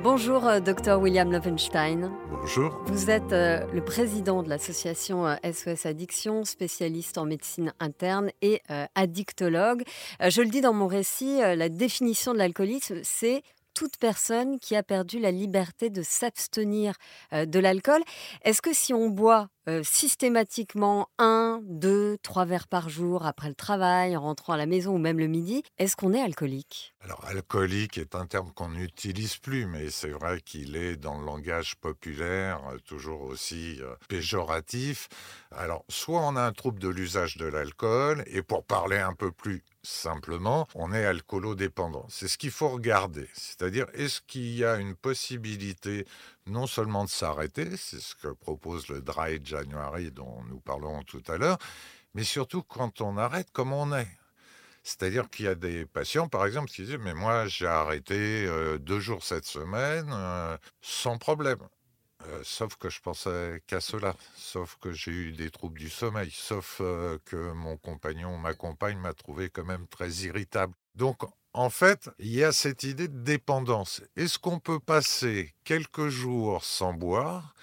Bonjour, 0.04 0.48
euh, 0.48 0.60
docteur 0.60 1.00
William 1.00 1.32
Lovenstein. 1.32 2.12
Bonjour. 2.32 2.82
Vous 2.88 3.12
êtes 3.12 3.34
euh, 3.34 3.60
le 3.72 3.84
président 3.86 4.42
de 4.42 4.50
l'association 4.50 5.28
SOS 5.44 5.86
euh, 5.86 5.90
Addiction, 5.90 6.44
spécialiste 6.44 7.20
en 7.20 7.26
médecine 7.26 7.72
interne 7.80 8.32
et 8.42 8.62
addictologue. 8.96 9.84
je 10.20 10.42
le 10.42 10.48
dis 10.48 10.62
dans 10.62 10.74
mon 10.74 10.88
récit, 10.88 11.40
la 11.40 11.70
définition 11.70 12.34
de 12.34 12.40
l'alcoolisme, 12.40 13.00
c'est 13.04 13.44
toute 13.74 13.98
personne 13.98 14.60
qui 14.60 14.76
a 14.76 14.84
perdu 14.84 15.20
la 15.20 15.32
liberté 15.32 15.90
de 15.90 16.02
s'abstenir 16.02 16.94
de 17.32 17.60
l'alcool. 17.60 18.02
Est-ce 18.44 18.62
que 18.62 18.74
si 18.74 18.94
on 18.94 19.10
boit 19.10 19.50
systématiquement 19.84 21.10
un, 21.20 21.62
deux, 21.64 22.18
trois 22.24 22.46
verres 22.46 22.68
par 22.68 22.90
jour 22.90 23.26
après 23.26 23.48
le 23.48 23.56
travail, 23.56 24.18
en 24.18 24.22
rentrant 24.22 24.54
à 24.54 24.58
la 24.58 24.66
maison 24.66 24.96
ou 24.96 24.98
même 24.98 25.20
le 25.20 25.28
midi, 25.28 25.64
est-ce 25.78 25.96
qu'on 25.96 26.14
est 26.14 26.22
alcoolique? 26.22 26.94
Alors, 27.02 27.24
alcoolique 27.26 27.98
est 27.98 28.16
un 28.16 28.26
terme 28.26 28.52
qu'on 28.54 28.70
n'utilise 28.70 29.38
plus, 29.38 29.68
mais 29.68 29.90
c'est 29.90 30.10
vrai 30.10 30.42
qu'il 30.42 30.76
est 30.76 30.96
dans 30.96 31.20
le 31.20 31.26
langage 31.26 31.76
populaire 31.76 32.60
toujours 32.86 33.22
aussi 33.22 33.80
péjoratif. 34.10 35.08
Alors, 35.52 35.86
soit 35.90 36.22
on 36.22 36.36
a 36.36 36.42
un 36.42 36.52
trouble 36.52 36.80
de 36.80 36.90
l'usage 36.90 37.38
de 37.38 37.46
l'alcool, 37.46 38.24
et 38.28 38.42
pour 38.42 38.66
parler 38.66 38.98
un 38.98 39.14
peu 39.14 39.32
plus 39.32 39.64
simplement, 39.84 40.68
on 40.76 40.94
est 40.94 41.06
alcoolodépendant. 41.06 42.06
C'est 42.10 42.28
ce 42.28 42.38
qu'il 42.38 42.52
faut 42.52 42.70
regarder. 42.70 43.28
C'est-à-dire, 43.34 43.88
est-ce 43.94 44.22
qu'il 44.22 44.56
y 44.56 44.64
a 44.66 44.78
une 44.78 44.96
possibilité 44.96 46.06
non 46.48 46.68
seulement 46.68 47.04
de 47.04 47.10
s'arrêter, 47.10 47.78
c'est 47.78 48.00
ce 48.00 48.16
que 48.16 48.28
propose 48.30 48.88
le 48.90 49.02
Dry 49.02 49.40
January 49.44 50.12
dont 50.12 50.44
nous 50.50 50.60
parlerons 50.60 51.04
tout 51.04 51.24
à 51.28 51.38
l'heure, 51.38 51.58
mais 52.14 52.24
surtout 52.24 52.64
quand 52.64 53.02
on 53.02 53.18
arrête 53.18 53.52
comme 53.52 53.74
on 53.74 53.96
est? 53.96 54.08
C'est-à-dire 54.84 55.30
qu'il 55.30 55.46
y 55.46 55.48
a 55.48 55.56
des 55.56 55.86
patients, 55.86 56.28
par 56.28 56.46
exemple, 56.46 56.70
qui 56.70 56.84
disent 56.84 56.98
Mais 56.98 57.14
moi, 57.14 57.48
j'ai 57.48 57.68
arrêté 57.68 58.46
euh, 58.48 58.80
deux 58.80 59.00
jours 59.00 59.24
cette 59.24 59.46
semaine 59.46 60.10
euh, 60.12 60.58
sans 60.82 61.18
problème. 61.18 61.60
Euh, 62.28 62.42
sauf 62.44 62.76
que 62.76 62.90
je 62.90 63.02
pensais 63.02 63.62
qu'à 63.68 63.82
cela, 63.82 64.16
sauf 64.36 64.78
que 64.80 64.92
j'ai 64.92 65.12
eu 65.12 65.32
des 65.32 65.50
troubles 65.50 65.80
du 65.80 65.90
sommeil, 65.90 66.32
sauf 66.32 66.78
que 67.26 67.52
mon 67.54 67.78
compagnon, 67.78 68.38
ma 68.38 68.54
compagne 68.54 68.98
m'a 68.98 69.14
trouvé 69.14 69.50
quand 69.50 69.66
même 69.66 69.88
très 69.88 70.10
irritable. 70.10 70.74
Donc, 70.96 71.24
en 71.54 71.70
fait, 71.70 72.10
il 72.20 72.32
y 72.34 72.44
a 72.44 72.52
cette 72.52 72.84
idée 72.84 73.08
de 73.08 73.20
dépendance. 73.20 74.02
Est-ce 74.16 74.40
qu'on 74.40 74.60
peut 74.60 74.80
passer 74.80 75.54
quelques 75.64 76.08
jours 76.08 76.64
sans 76.64 76.94
boire 76.94 77.54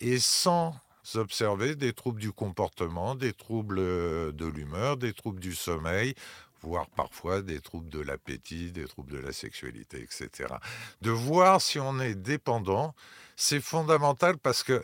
et 0.00 0.18
sans 0.18 0.74
observer 1.14 1.74
des 1.74 1.94
troubles 1.94 2.20
du 2.20 2.32
comportement, 2.32 3.14
des 3.14 3.32
troubles 3.32 3.78
euh, 3.78 4.32
de 4.32 4.46
l'humeur, 4.46 4.98
des 4.98 5.14
troubles 5.14 5.40
du 5.40 5.54
sommeil, 5.54 6.14
voire 6.60 6.88
parfois 6.90 7.42
des 7.42 7.60
troubles 7.60 7.88
de 7.88 8.00
l'appétit, 8.00 8.72
des 8.72 8.86
troubles 8.86 9.12
de 9.12 9.18
la 9.18 9.32
sexualité, 9.32 10.02
etc. 10.02 10.54
De 11.02 11.10
voir 11.10 11.60
si 11.60 11.78
on 11.78 12.00
est 12.00 12.14
dépendant, 12.14 12.94
c'est 13.36 13.60
fondamental 13.60 14.38
parce 14.38 14.62
que, 14.62 14.74
vous 14.74 14.82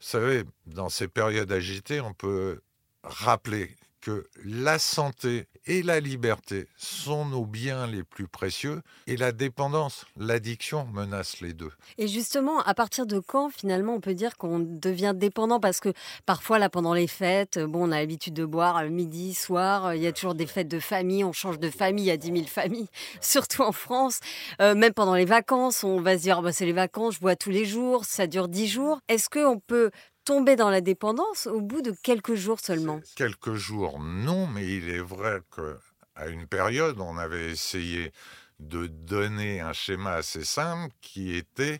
savez, 0.00 0.44
dans 0.66 0.88
ces 0.88 1.08
périodes 1.08 1.50
agitées, 1.52 2.00
on 2.00 2.14
peut 2.14 2.60
rappeler 3.02 3.76
que 4.06 4.24
la 4.44 4.78
santé 4.78 5.48
et 5.66 5.82
la 5.82 5.98
liberté 5.98 6.68
sont 6.76 7.24
nos 7.24 7.44
biens 7.44 7.88
les 7.88 8.04
plus 8.04 8.28
précieux 8.28 8.82
et 9.08 9.16
la 9.16 9.32
dépendance, 9.32 10.06
l'addiction 10.16 10.86
menacent 10.92 11.40
les 11.40 11.52
deux. 11.54 11.72
Et 11.98 12.06
justement, 12.06 12.60
à 12.60 12.72
partir 12.72 13.04
de 13.04 13.18
quand 13.18 13.50
finalement 13.50 13.94
on 13.94 14.00
peut 14.00 14.14
dire 14.14 14.36
qu'on 14.36 14.60
devient 14.60 15.12
dépendant? 15.12 15.58
Parce 15.58 15.80
que 15.80 15.92
parfois 16.24 16.60
là 16.60 16.70
pendant 16.70 16.94
les 16.94 17.08
fêtes, 17.08 17.58
bon, 17.58 17.88
on 17.88 17.90
a 17.90 17.98
l'habitude 17.98 18.34
de 18.34 18.44
boire 18.44 18.84
midi, 18.84 19.34
soir, 19.34 19.96
il 19.96 20.02
y 20.02 20.06
a 20.06 20.12
toujours 20.12 20.36
des 20.36 20.46
fêtes 20.46 20.68
de 20.68 20.78
famille, 20.78 21.24
on 21.24 21.32
change 21.32 21.58
de 21.58 21.68
famille, 21.68 22.04
il 22.04 22.08
y 22.08 22.12
a 22.12 22.16
10 22.16 22.28
000 22.28 22.44
familles, 22.46 22.88
surtout 23.20 23.62
en 23.62 23.72
France. 23.72 24.20
Euh, 24.62 24.76
même 24.76 24.92
pendant 24.92 25.16
les 25.16 25.24
vacances, 25.24 25.82
on 25.82 26.00
va 26.00 26.16
se 26.16 26.22
dire, 26.22 26.42
bah, 26.42 26.52
c'est 26.52 26.64
les 26.64 26.72
vacances, 26.72 27.16
je 27.16 27.20
bois 27.20 27.34
tous 27.34 27.50
les 27.50 27.64
jours, 27.64 28.04
ça 28.04 28.28
dure 28.28 28.46
10 28.46 28.68
jours. 28.68 29.00
Est-ce 29.08 29.28
qu'on 29.28 29.58
peut 29.58 29.90
tomber 30.26 30.56
dans 30.56 30.70
la 30.70 30.80
dépendance 30.80 31.46
au 31.46 31.60
bout 31.60 31.80
de 31.80 31.92
quelques 32.02 32.34
jours 32.34 32.58
seulement? 32.60 33.00
Quelques 33.14 33.54
jours, 33.54 34.00
non, 34.00 34.46
mais 34.48 34.66
il 34.66 34.90
est 34.90 35.00
vrai 35.00 35.40
qu'à 35.54 36.26
une 36.26 36.46
période, 36.46 37.00
on 37.00 37.16
avait 37.16 37.50
essayé 37.50 38.12
de 38.58 38.88
donner 38.88 39.60
un 39.60 39.72
schéma 39.72 40.14
assez 40.14 40.44
simple 40.44 40.92
qui 41.00 41.34
était 41.34 41.78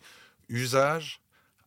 usage, 0.48 1.20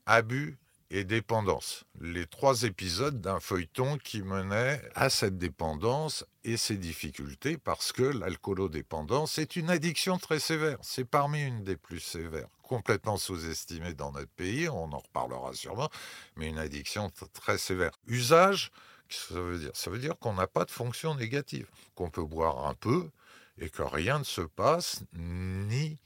abus 0.05 0.57
et 0.89 1.03
dépendance. 1.03 1.83
Les 1.99 2.25
trois 2.25 2.63
épisodes 2.63 3.19
d'un 3.19 3.41
feuilleton 3.41 3.97
qui 3.97 4.21
menait 4.21 4.81
à 4.95 5.09
cette 5.09 5.37
dépendance 5.37 6.25
et 6.45 6.55
ses 6.55 6.77
difficultés 6.77 7.57
parce 7.57 7.91
que 7.91 8.03
l'alcoolodépendance 8.03 9.37
est 9.37 9.57
une 9.57 9.69
addiction 9.69 10.17
très 10.17 10.39
sévère. 10.39 10.77
C'est 10.81 11.05
parmi 11.05 11.43
une 11.43 11.63
des 11.63 11.75
plus 11.75 11.99
sévères, 11.99 12.47
complètement 12.69 13.17
sous-estimée 13.17 13.95
dans 13.95 14.11
notre 14.11 14.29
pays, 14.29 14.69
on 14.69 14.93
en 14.93 14.99
reparlera 14.99 15.53
sûrement, 15.53 15.89
mais 16.35 16.47
une 16.47 16.59
addiction 16.59 17.11
très 17.33 17.57
sévère. 17.57 17.89
Usage, 18.05 18.69
ça 19.09 19.33
veut 19.33 19.57
dire? 19.57 19.71
Ça 19.73 19.89
veut 19.89 19.97
dire 19.97 20.15
qu'on 20.19 20.33
n'a 20.33 20.45
pas 20.45 20.65
de 20.65 20.71
fonction 20.71 21.15
négative, 21.15 21.67
qu'on 21.95 22.11
peut 22.11 22.23
boire 22.23 22.67
un 22.67 22.75
peu 22.75 23.09
et 23.57 23.71
que 23.71 23.81
rien 23.81 24.19
ne 24.19 24.23
se 24.23 24.41
passe, 24.41 25.01
ni 25.13 25.97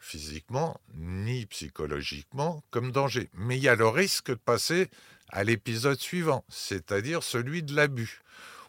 physiquement 0.00 0.80
ni 0.94 1.46
psychologiquement 1.46 2.64
comme 2.72 2.90
danger. 2.90 3.30
Mais 3.32 3.56
il 3.56 3.62
y 3.62 3.68
a 3.68 3.76
le 3.76 3.86
risque 3.86 4.30
de 4.30 4.34
passer 4.34 4.90
à 5.28 5.44
l'épisode 5.44 6.00
suivant, 6.00 6.44
c'est-à-dire 6.48 7.22
celui 7.22 7.62
de 7.62 7.74
l'abus 7.76 8.22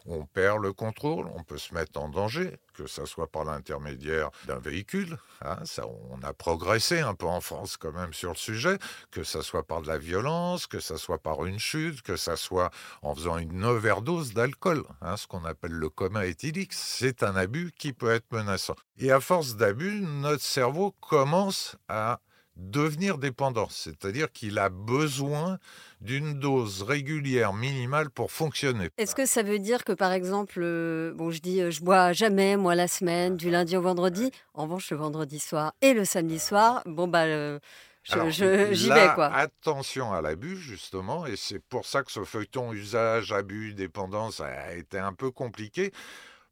on 0.06 0.24
perd 0.26 0.62
le 0.62 0.72
contrôle, 0.72 1.26
on 1.34 1.42
peut 1.42 1.58
se 1.58 1.74
mettre 1.74 2.00
en 2.00 2.08
danger, 2.08 2.58
que 2.74 2.86
ce 2.86 3.04
soit 3.04 3.30
par 3.30 3.44
l'intermédiaire 3.44 4.30
d'un 4.46 4.58
véhicule. 4.58 5.18
Hein, 5.42 5.58
ça, 5.64 5.84
on 5.86 6.22
a 6.22 6.32
progressé 6.32 7.00
un 7.00 7.14
peu 7.14 7.26
en 7.26 7.40
France 7.40 7.76
quand 7.76 7.92
même 7.92 8.12
sur 8.12 8.30
le 8.30 8.36
sujet, 8.36 8.78
que 9.10 9.24
ce 9.24 9.42
soit 9.42 9.66
par 9.66 9.82
de 9.82 9.88
la 9.88 9.98
violence, 9.98 10.66
que 10.66 10.80
ce 10.80 10.96
soit 10.96 11.18
par 11.18 11.44
une 11.44 11.58
chute, 11.58 12.02
que 12.02 12.16
ce 12.16 12.36
soit 12.36 12.70
en 13.02 13.14
faisant 13.14 13.38
une 13.38 13.64
overdose 13.64 14.32
d'alcool, 14.32 14.84
hein, 15.00 15.16
ce 15.16 15.26
qu'on 15.26 15.44
appelle 15.44 15.72
le 15.72 15.88
coma 15.88 16.26
éthylique. 16.26 16.72
C'est 16.72 17.22
un 17.22 17.36
abus 17.36 17.72
qui 17.78 17.92
peut 17.92 18.10
être 18.10 18.30
menaçant. 18.32 18.76
Et 18.98 19.12
à 19.12 19.20
force 19.20 19.56
d'abus, 19.56 20.00
notre 20.00 20.42
cerveau 20.42 20.92
commence 21.00 21.76
à 21.88 22.20
devenir 22.60 23.18
dépendant, 23.18 23.68
c'est-à-dire 23.70 24.30
qu'il 24.30 24.58
a 24.58 24.68
besoin 24.68 25.58
d'une 26.00 26.38
dose 26.38 26.82
régulière 26.82 27.52
minimale 27.52 28.10
pour 28.10 28.30
fonctionner. 28.30 28.90
Est-ce 28.98 29.14
que 29.14 29.26
ça 29.26 29.42
veut 29.42 29.58
dire 29.58 29.84
que 29.84 29.92
par 29.92 30.12
exemple, 30.12 30.60
euh, 30.62 31.12
bon, 31.14 31.30
je 31.30 31.40
dis, 31.40 31.60
euh, 31.60 31.70
je 31.70 31.80
bois 31.80 32.12
jamais 32.12 32.56
moi 32.56 32.74
la 32.74 32.88
semaine, 32.88 33.36
du 33.36 33.50
lundi 33.50 33.76
au 33.76 33.82
vendredi. 33.82 34.30
En 34.54 34.64
revanche, 34.64 34.90
le 34.90 34.98
vendredi 34.98 35.38
soir 35.38 35.72
et 35.80 35.94
le 35.94 36.04
samedi 36.04 36.38
soir, 36.38 36.82
bon 36.86 37.08
bah. 37.08 37.24
Euh, 37.24 37.58
j'y 38.04 38.88
vais 38.88 39.10
quoi. 39.14 39.26
Attention 39.26 40.12
à 40.12 40.22
l'abus 40.22 40.56
justement, 40.56 41.26
et 41.26 41.36
c'est 41.36 41.60
pour 41.60 41.86
ça 41.86 42.02
que 42.02 42.10
ce 42.10 42.24
feuilleton 42.24 42.72
usage, 42.72 43.32
abus, 43.32 43.74
dépendance 43.74 44.40
a 44.40 44.74
été 44.74 44.98
un 44.98 45.12
peu 45.12 45.30
compliqué, 45.30 45.92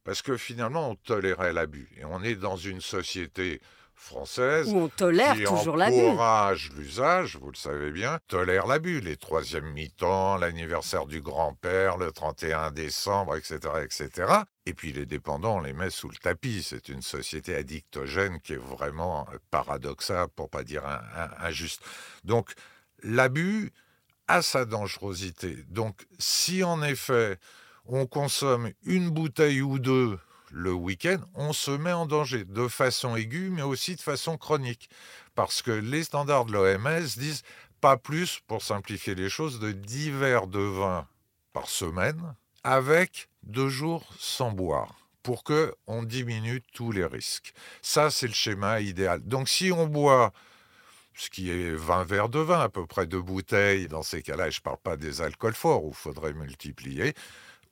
parce 0.04 0.20
que 0.20 0.36
finalement 0.36 0.90
on 0.90 0.94
tolérait 0.94 1.52
l'abus. 1.52 1.88
Et 1.98 2.04
on 2.04 2.22
est 2.22 2.34
dans 2.34 2.56
une 2.56 2.80
société 2.82 3.60
française 3.98 4.68
Où 4.72 4.78
on 4.78 4.88
tolère 4.88 5.34
qui 5.34 5.44
toujours 5.44 5.76
l'abus. 5.76 6.00
encourage 6.00 6.70
l'usage, 6.76 7.36
vous 7.36 7.50
le 7.50 7.56
savez 7.56 7.90
bien, 7.90 8.18
tolère 8.28 8.66
l'abus, 8.66 9.00
les 9.00 9.16
troisièmes 9.16 9.70
mi-temps, 9.72 10.36
l'anniversaire 10.36 11.06
du 11.06 11.20
grand-père, 11.20 11.98
le 11.98 12.12
31 12.12 12.70
décembre, 12.70 13.36
etc., 13.36 13.58
etc. 13.82 14.32
Et 14.66 14.74
puis 14.74 14.92
les 14.92 15.06
dépendants, 15.06 15.56
on 15.56 15.60
les 15.60 15.72
met 15.72 15.90
sous 15.90 16.08
le 16.08 16.16
tapis. 16.16 16.62
C'est 16.62 16.88
une 16.88 17.02
société 17.02 17.54
addictogène 17.54 18.40
qui 18.40 18.54
est 18.54 18.56
vraiment 18.56 19.26
paradoxale, 19.50 20.28
pour 20.34 20.48
pas 20.48 20.62
dire 20.62 20.82
injuste. 21.40 21.82
Donc 22.24 22.52
l'abus 23.02 23.72
a 24.28 24.42
sa 24.42 24.64
dangerosité. 24.64 25.56
Donc 25.68 26.06
si 26.18 26.62
en 26.62 26.82
effet 26.82 27.38
on 27.86 28.06
consomme 28.06 28.70
une 28.84 29.10
bouteille 29.10 29.62
ou 29.62 29.78
deux 29.78 30.18
le 30.50 30.72
week-end, 30.72 31.18
on 31.34 31.52
se 31.52 31.70
met 31.70 31.92
en 31.92 32.06
danger 32.06 32.44
de 32.44 32.68
façon 32.68 33.16
aiguë, 33.16 33.50
mais 33.50 33.62
aussi 33.62 33.96
de 33.96 34.00
façon 34.00 34.36
chronique. 34.36 34.88
Parce 35.34 35.62
que 35.62 35.70
les 35.70 36.04
standards 36.04 36.46
de 36.46 36.52
l'OMS 36.52 37.06
disent 37.16 37.42
pas 37.80 37.96
plus, 37.96 38.40
pour 38.46 38.62
simplifier 38.62 39.14
les 39.14 39.28
choses, 39.28 39.60
de 39.60 39.72
10 39.72 40.10
verres 40.10 40.46
de 40.46 40.58
vin 40.58 41.06
par 41.52 41.68
semaine, 41.68 42.34
avec 42.64 43.28
deux 43.44 43.68
jours 43.68 44.04
sans 44.18 44.50
boire 44.50 44.94
pour 45.22 45.44
que 45.44 45.74
on 45.86 46.02
diminue 46.02 46.62
tous 46.72 46.90
les 46.90 47.04
risques. 47.04 47.52
Ça, 47.82 48.10
c'est 48.10 48.26
le 48.26 48.32
schéma 48.32 48.80
idéal. 48.80 49.20
Donc, 49.22 49.48
si 49.48 49.70
on 49.70 49.86
boit 49.86 50.32
ce 51.14 51.28
qui 51.30 51.50
est 51.50 51.74
20 51.74 52.04
verres 52.04 52.28
de 52.28 52.38
vin, 52.38 52.60
à 52.60 52.68
peu 52.68 52.86
près 52.86 53.06
deux 53.06 53.20
bouteilles, 53.20 53.88
dans 53.88 54.02
ces 54.02 54.22
cas-là, 54.22 54.50
je 54.50 54.58
ne 54.58 54.62
parle 54.62 54.78
pas 54.78 54.96
des 54.96 55.20
alcools 55.20 55.54
forts 55.54 55.84
où 55.84 55.90
il 55.90 55.96
faudrait 55.96 56.32
multiplier, 56.32 57.14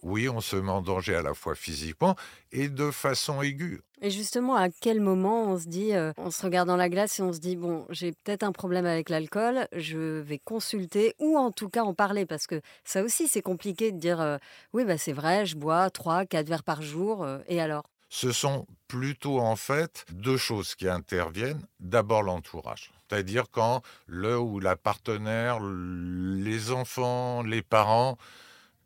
oui, 0.07 0.29
on 0.29 0.41
se 0.41 0.55
met 0.55 0.71
en 0.71 0.83
danger 0.83 1.17
à 1.17 1.23
la 1.23 1.35
fois 1.35 1.57
physiquement 1.57 2.15
et 2.53 2.69
de 2.69 2.93
façon 2.93 3.43
aiguë. 3.43 3.81
Et 4.01 4.11
justement, 4.11 4.55
à 4.55 4.69
quel 4.69 5.01
moment 5.01 5.45
on 5.45 5.59
se 5.59 5.67
dit, 5.67 5.95
euh, 5.95 6.13
on 6.17 6.31
se 6.31 6.43
regarde 6.45 6.69
dans 6.69 6.77
la 6.77 6.89
glace 6.89 7.19
et 7.19 7.23
on 7.23 7.33
se 7.33 7.41
dit, 7.41 7.57
bon, 7.57 7.87
j'ai 7.91 8.13
peut-être 8.13 8.45
un 8.45 8.53
problème 8.53 8.87
avec 8.87 9.09
l'alcool, 9.09 9.67
je 9.73 10.21
vais 10.21 10.39
consulter 10.39 11.15
ou 11.19 11.37
en 11.37 11.51
tout 11.51 11.69
cas 11.69 11.83
en 11.83 11.93
parler? 11.93 12.25
Parce 12.25 12.47
que 12.47 12.61
ça 12.85 13.03
aussi 13.03 13.27
c'est 13.27 13.43
compliqué 13.43 13.91
de 13.91 13.99
dire, 13.99 14.21
euh, 14.21 14.39
oui, 14.73 14.85
bah, 14.85 14.97
c'est 14.97 15.13
vrai, 15.13 15.45
je 15.45 15.57
bois 15.57 15.91
3, 15.91 16.25
4 16.25 16.49
verres 16.49 16.63
par 16.63 16.83
jour 16.83 17.25
euh, 17.25 17.39
et 17.49 17.61
alors? 17.61 17.83
Ce 18.09 18.31
sont 18.31 18.67
plutôt 18.87 19.41
en 19.41 19.57
fait 19.57 20.07
deux 20.13 20.37
choses 20.37 20.77
qui 20.77 20.89
interviennent. 20.89 21.67
D'abord 21.81 22.23
l'entourage. 22.23 22.93
C'est-à-dire 23.09 23.47
quand 23.51 23.83
le 24.07 24.39
ou 24.39 24.61
la 24.61 24.77
partenaire, 24.77 25.59
les 25.61 26.71
enfants, 26.71 27.43
les 27.43 27.63
parents 27.63 28.17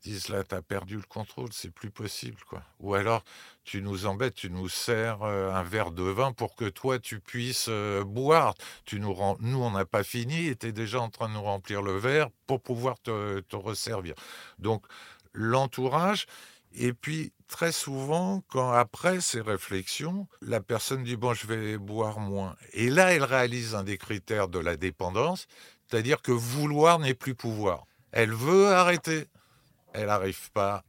disent 0.02 0.28
là, 0.28 0.44
tu 0.44 0.54
as 0.54 0.62
perdu 0.62 0.96
le 0.96 1.02
contrôle, 1.02 1.48
c'est 1.52 1.70
plus 1.70 1.90
possible. 1.90 2.38
quoi. 2.48 2.62
Ou 2.78 2.94
alors, 2.94 3.22
tu 3.64 3.82
nous 3.82 4.06
embêtes, 4.06 4.34
tu 4.34 4.50
nous 4.50 4.68
sers 4.68 5.22
euh, 5.22 5.52
un 5.52 5.62
verre 5.62 5.90
de 5.90 6.02
vin 6.02 6.32
pour 6.32 6.54
que 6.54 6.68
toi, 6.68 6.98
tu 6.98 7.20
puisses 7.20 7.66
euh, 7.68 8.04
boire. 8.04 8.54
Tu 8.84 9.00
nous, 9.00 9.14
nous 9.40 9.58
on 9.58 9.70
n'a 9.70 9.84
pas 9.84 10.02
fini 10.02 10.46
et 10.46 10.56
tu 10.56 10.68
es 10.68 10.72
déjà 10.72 11.00
en 11.00 11.10
train 11.10 11.28
de 11.28 11.34
nous 11.34 11.42
remplir 11.42 11.82
le 11.82 11.96
verre 11.96 12.28
pour 12.46 12.60
pouvoir 12.60 12.98
te, 13.00 13.40
te 13.40 13.56
resservir. 13.56 14.14
Donc, 14.58 14.84
l'entourage. 15.32 16.26
Et 16.72 16.92
puis, 16.92 17.32
très 17.48 17.72
souvent, 17.72 18.42
quand 18.48 18.70
après 18.70 19.20
ces 19.20 19.40
réflexions, 19.40 20.28
la 20.40 20.60
personne 20.60 21.02
dit, 21.02 21.16
bon, 21.16 21.34
je 21.34 21.46
vais 21.46 21.78
boire 21.78 22.20
moins. 22.20 22.56
Et 22.72 22.90
là, 22.90 23.12
elle 23.12 23.24
réalise 23.24 23.74
un 23.74 23.82
des 23.82 23.98
critères 23.98 24.48
de 24.48 24.60
la 24.60 24.76
dépendance, 24.76 25.46
c'est-à-dire 25.88 26.22
que 26.22 26.30
vouloir 26.32 27.00
n'est 27.00 27.14
plus 27.14 27.34
pouvoir. 27.34 27.86
Elle 28.12 28.32
veut 28.32 28.68
arrêter 28.68 29.26
elle 29.92 30.06
n'arrive 30.06 30.50
pas 30.52 30.82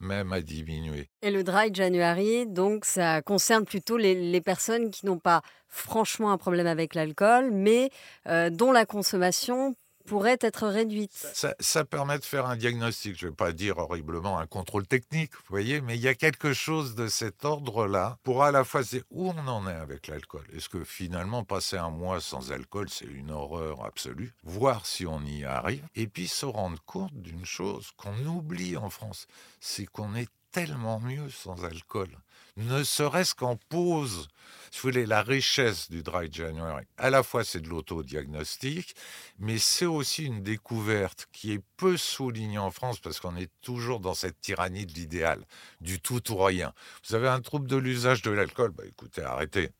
même 0.00 0.32
à 0.32 0.40
diminuer. 0.40 1.08
Et 1.22 1.30
le 1.30 1.44
dry 1.44 1.72
January, 1.72 2.46
donc 2.46 2.84
ça 2.84 3.22
concerne 3.22 3.64
plutôt 3.64 3.96
les, 3.96 4.40
personnes 4.40 4.90
qui 4.90 5.06
n'ont 5.06 5.18
pas 5.18 5.42
franchement 5.68 6.32
un 6.32 6.38
problème 6.38 6.66
avec 6.66 6.94
l'alcool, 6.94 7.50
mais 7.52 7.90
euh, 8.26 8.50
dont 8.50 8.72
la 8.72 8.86
consommation 8.86 9.76
pourrait 10.06 10.38
être 10.40 10.66
réduite. 10.66 11.26
Ça, 11.58 11.84
permet 11.84 12.18
de 12.18 12.24
faire 12.24 12.46
un 12.46 12.56
diagnostic, 12.56 13.18
je 13.18 13.26
ne 13.26 13.30
vais 13.30 13.36
pas 13.36 13.52
dire 13.52 13.78
horriblement 13.78 14.38
un 14.38 14.46
contrôle 14.46 14.86
technique, 14.86 15.34
vous 15.34 15.50
voyez, 15.50 15.80
mais 15.80 15.96
il 15.96 16.00
y 16.00 16.08
a 16.08 16.14
quelque 16.14 16.52
chose 16.52 16.94
de 16.94 17.08
cet 17.08 17.44
ordre-là 17.44 18.18
pour 18.22 18.42
à 18.42 18.50
la 18.50 18.64
fois 18.64 18.84
c'est 18.84 19.02
où 19.10 19.30
on 19.30 19.48
en 19.48 19.68
est 19.68 19.74
avec 19.74 20.06
l'alcool. 20.08 20.44
Est-ce 20.54 20.68
que 20.68 20.84
finalement 20.84 21.44
passer 21.44 21.76
un 21.76 21.90
mois 21.90 22.20
sans 22.20 22.52
alcool, 22.52 22.88
c'est 22.88 23.06
une 23.06 23.30
horreur 23.30 23.84
absolue? 23.84 24.32
Voir 24.44 24.86
si 24.86 25.06
on 25.06 25.20
y 25.22 25.44
arrive, 25.44 25.84
et 25.94 26.06
puis 26.06 26.28
se 26.28 26.46
rendre 26.46 26.80
compte 26.84 27.14
d'une 27.14 27.44
chose 27.44 27.90
qu'on 27.96 28.16
oublie 28.26 28.76
en 28.76 28.90
France, 28.90 29.26
c'est 29.60 29.86
qu'on 29.86 30.14
est 30.14 30.28
tellement 30.52 31.00
mieux 31.00 31.30
sans 31.30 31.64
alcool. 31.64 32.08
Ne 32.56 32.82
serait-ce 32.84 33.34
qu'en 33.34 33.56
pause. 33.56 34.28
Si 34.70 34.80
vous 34.80 34.90
voulez, 34.90 35.06
la 35.06 35.22
richesse 35.22 35.90
du 35.90 36.02
Dry 36.02 36.30
January, 36.30 36.84
à 36.96 37.10
la 37.10 37.22
fois 37.22 37.44
c'est 37.44 37.60
de 37.60 37.68
l'autodiagnostic, 37.68 38.94
mais 39.38 39.58
c'est 39.58 39.86
aussi 39.86 40.24
une 40.24 40.42
découverte 40.42 41.26
qui 41.32 41.52
est 41.52 41.62
peu 41.76 41.96
soulignée 41.96 42.58
en 42.58 42.70
France 42.70 43.00
parce 43.00 43.20
qu'on 43.20 43.36
est 43.36 43.50
toujours 43.62 44.00
dans 44.00 44.14
cette 44.14 44.40
tyrannie 44.40 44.86
de 44.86 44.92
l'idéal, 44.92 45.44
du 45.80 46.00
tout 46.00 46.32
ou 46.32 46.36
rien. 46.36 46.72
Vous 47.08 47.14
avez 47.14 47.28
un 47.28 47.40
trouble 47.40 47.68
de 47.68 47.76
l'usage 47.76 48.22
de 48.22 48.30
l'alcool, 48.30 48.72
bah 48.72 48.84
écoutez, 48.86 49.22
arrêtez. 49.22 49.70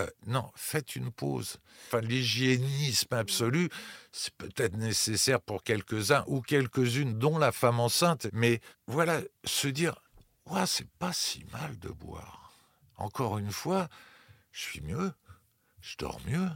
Euh, 0.00 0.06
non, 0.26 0.50
faites 0.54 0.94
une 0.94 1.10
pause. 1.10 1.58
Enfin, 1.86 2.00
l'hygiénisme 2.00 3.14
absolu, 3.14 3.70
c'est 4.12 4.34
peut-être 4.34 4.76
nécessaire 4.76 5.40
pour 5.40 5.62
quelques-uns 5.62 6.24
ou 6.26 6.42
quelques-unes, 6.42 7.18
dont 7.18 7.38
la 7.38 7.50
femme 7.50 7.80
enceinte. 7.80 8.26
Mais 8.32 8.60
voilà, 8.86 9.20
se 9.44 9.68
dire, 9.68 10.02
ouais, 10.46 10.66
c'est 10.66 10.90
pas 10.98 11.14
si 11.14 11.44
mal 11.52 11.78
de 11.78 11.88
boire. 11.88 12.52
Encore 12.96 13.38
une 13.38 13.52
fois, 13.52 13.88
je 14.52 14.62
suis 14.62 14.80
mieux, 14.82 15.12
je 15.80 15.96
dors 15.96 16.20
mieux, 16.26 16.48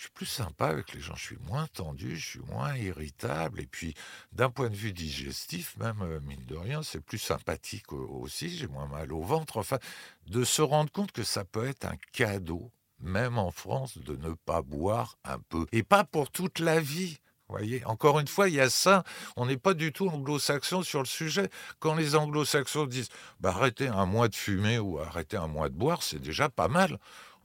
je 0.00 0.04
suis 0.04 0.12
plus 0.14 0.24
sympa 0.24 0.68
avec 0.68 0.94
les 0.94 1.00
gens, 1.02 1.14
je 1.14 1.24
suis 1.24 1.38
moins 1.46 1.66
tendu, 1.66 2.16
je 2.16 2.26
suis 2.26 2.40
moins 2.40 2.74
irritable. 2.74 3.60
Et 3.60 3.66
puis, 3.66 3.94
d'un 4.32 4.48
point 4.48 4.70
de 4.70 4.74
vue 4.74 4.94
digestif, 4.94 5.76
même, 5.76 6.00
euh, 6.00 6.20
mine 6.20 6.42
de 6.46 6.56
rien, 6.56 6.82
c'est 6.82 7.02
plus 7.02 7.18
sympathique 7.18 7.92
aussi, 7.92 8.48
j'ai 8.48 8.66
moins 8.66 8.86
mal 8.86 9.12
au 9.12 9.20
ventre. 9.20 9.58
Enfin, 9.58 9.78
de 10.26 10.42
se 10.42 10.62
rendre 10.62 10.90
compte 10.90 11.12
que 11.12 11.22
ça 11.22 11.44
peut 11.44 11.68
être 11.68 11.84
un 11.84 11.98
cadeau, 12.14 12.72
même 12.98 13.36
en 13.36 13.50
France, 13.50 13.98
de 13.98 14.16
ne 14.16 14.32
pas 14.32 14.62
boire 14.62 15.18
un 15.22 15.38
peu. 15.38 15.66
Et 15.70 15.82
pas 15.82 16.04
pour 16.04 16.30
toute 16.30 16.60
la 16.60 16.80
vie. 16.80 17.18
Voyez, 17.50 17.84
encore 17.84 18.20
une 18.20 18.28
fois, 18.28 18.48
il 18.48 18.54
y 18.54 18.60
a 18.60 18.70
ça. 18.70 19.04
On 19.36 19.44
n'est 19.44 19.58
pas 19.58 19.74
du 19.74 19.92
tout 19.92 20.08
anglo-saxon 20.08 20.82
sur 20.82 21.00
le 21.00 21.06
sujet. 21.06 21.50
Quand 21.78 21.94
les 21.94 22.14
anglo-saxons 22.14 22.86
disent 22.86 23.10
bah, 23.40 23.50
arrêtez 23.50 23.88
un 23.88 24.06
mois 24.06 24.28
de 24.28 24.34
fumer 24.34 24.78
ou 24.78 24.98
arrêtez 24.98 25.36
un 25.36 25.48
mois 25.48 25.68
de 25.68 25.74
boire, 25.74 26.02
c'est 26.02 26.20
déjà 26.20 26.48
pas 26.48 26.68
mal. 26.68 26.98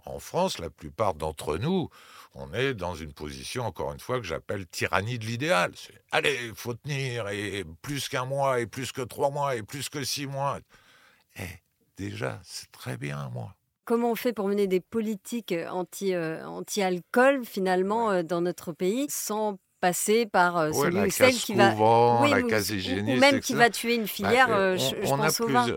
En 0.05 0.19
France, 0.19 0.59
la 0.59 0.69
plupart 0.69 1.15
d'entre 1.15 1.57
nous, 1.57 1.89
on 2.35 2.53
est 2.53 2.73
dans 2.73 2.95
une 2.95 3.13
position, 3.13 3.65
encore 3.65 3.91
une 3.91 3.99
fois, 3.99 4.19
que 4.19 4.25
j'appelle 4.25 4.67
tyrannie 4.67 5.17
de 5.17 5.25
l'idéal. 5.25 5.71
C'est 5.75 5.99
allez, 6.11 6.51
faut 6.55 6.75
tenir, 6.75 7.27
et 7.29 7.63
plus 7.81 8.07
qu'un 8.07 8.25
mois, 8.25 8.59
et 8.59 8.67
plus 8.67 8.91
que 8.91 9.01
trois 9.01 9.31
mois, 9.31 9.55
et 9.55 9.63
plus 9.63 9.89
que 9.89 10.03
six 10.03 10.27
mois. 10.27 10.59
Eh, 11.37 11.43
déjà, 11.97 12.39
c'est 12.43 12.71
très 12.71 12.97
bien 12.97 13.17
un 13.17 13.29
mois. 13.29 13.55
Comment 13.85 14.11
on 14.11 14.15
fait 14.15 14.33
pour 14.33 14.47
mener 14.47 14.67
des 14.67 14.79
politiques 14.79 15.53
anti, 15.69 16.13
euh, 16.13 16.45
anti-alcool, 16.45 17.45
finalement, 17.45 18.11
euh, 18.11 18.23
dans 18.23 18.41
notre 18.41 18.73
pays, 18.73 19.05
sans 19.09 19.57
passer 19.79 20.25
par 20.25 20.57
euh, 20.57 20.71
celui 20.71 20.99
ou 20.99 21.09
celle 21.09 21.35
qui 21.35 21.53
va 21.53 21.73
oui, 22.21 22.29
la 22.29 22.41
case 22.43 22.71
ou, 22.71 23.19
même 23.19 23.39
qui 23.39 23.53
va 23.53 23.69
tuer 23.69 23.95
une 23.95 24.03
bah, 24.03 24.07
filière, 24.07 24.47
euh, 24.49 24.77
je, 24.77 24.95
pense 25.07 25.39
au 25.39 25.47
vin. 25.47 25.67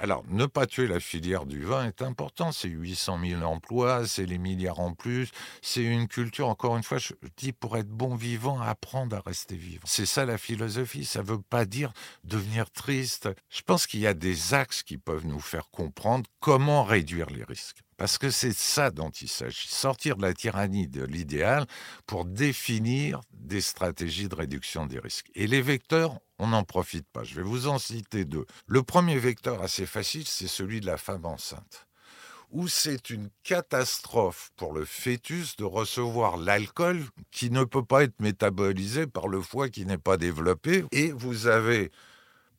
Alors, 0.00 0.24
ne 0.28 0.46
pas 0.46 0.66
tuer 0.66 0.86
la 0.86 1.00
filière 1.00 1.46
du 1.46 1.62
vin 1.62 1.86
est 1.86 2.02
important. 2.02 2.52
C'est 2.52 2.68
800 2.68 3.20
000 3.24 3.42
emplois, 3.42 4.06
c'est 4.06 4.26
les 4.26 4.38
milliards 4.38 4.80
en 4.80 4.94
plus, 4.94 5.30
c'est 5.62 5.82
une 5.82 6.08
culture, 6.08 6.48
encore 6.48 6.76
une 6.76 6.82
fois, 6.82 6.98
je 6.98 7.12
dis, 7.36 7.52
pour 7.52 7.76
être 7.76 7.88
bon 7.88 8.14
vivant, 8.14 8.60
apprendre 8.60 9.16
à 9.16 9.20
rester 9.20 9.56
vivant. 9.56 9.84
C'est 9.84 10.06
ça 10.06 10.24
la 10.24 10.38
philosophie. 10.38 11.04
Ça 11.04 11.22
ne 11.22 11.26
veut 11.26 11.40
pas 11.40 11.64
dire 11.64 11.92
devenir 12.24 12.70
triste. 12.70 13.28
Je 13.50 13.62
pense 13.62 13.86
qu'il 13.86 14.00
y 14.00 14.06
a 14.06 14.14
des 14.14 14.54
axes 14.54 14.82
qui 14.82 14.98
peuvent 14.98 15.26
nous 15.26 15.40
faire 15.40 15.70
comprendre 15.70 16.28
comment 16.40 16.84
réduire 16.84 17.28
les 17.30 17.44
risques. 17.44 17.82
Parce 17.98 18.16
que 18.16 18.30
c'est 18.30 18.56
ça 18.56 18.90
dont 18.90 19.10
il 19.10 19.28
s'agit, 19.28 19.66
sortir 19.68 20.16
de 20.16 20.22
la 20.22 20.32
tyrannie 20.32 20.86
de 20.86 21.04
l'idéal 21.04 21.66
pour 22.06 22.24
définir 22.24 23.20
des 23.34 23.60
stratégies 23.60 24.28
de 24.28 24.36
réduction 24.36 24.86
des 24.86 25.00
risques. 25.00 25.30
Et 25.34 25.48
les 25.48 25.60
vecteurs, 25.60 26.20
on 26.38 26.46
n'en 26.46 26.62
profite 26.62 27.08
pas. 27.12 27.24
Je 27.24 27.34
vais 27.34 27.42
vous 27.42 27.66
en 27.66 27.78
citer 27.78 28.24
deux. 28.24 28.46
Le 28.66 28.84
premier 28.84 29.18
vecteur 29.18 29.62
assez 29.62 29.84
facile, 29.84 30.28
c'est 30.28 30.46
celui 30.46 30.80
de 30.80 30.86
la 30.86 30.96
femme 30.96 31.26
enceinte 31.26 31.88
où 32.50 32.66
c'est 32.66 33.10
une 33.10 33.28
catastrophe 33.42 34.52
pour 34.56 34.72
le 34.72 34.86
fœtus 34.86 35.56
de 35.56 35.64
recevoir 35.64 36.38
l'alcool 36.38 37.04
qui 37.30 37.50
ne 37.50 37.64
peut 37.64 37.84
pas 37.84 38.04
être 38.04 38.18
métabolisé 38.20 39.06
par 39.06 39.28
le 39.28 39.42
foie 39.42 39.68
qui 39.68 39.84
n'est 39.84 39.98
pas 39.98 40.16
développé. 40.16 40.84
Et 40.92 41.12
vous 41.12 41.46
avez 41.46 41.90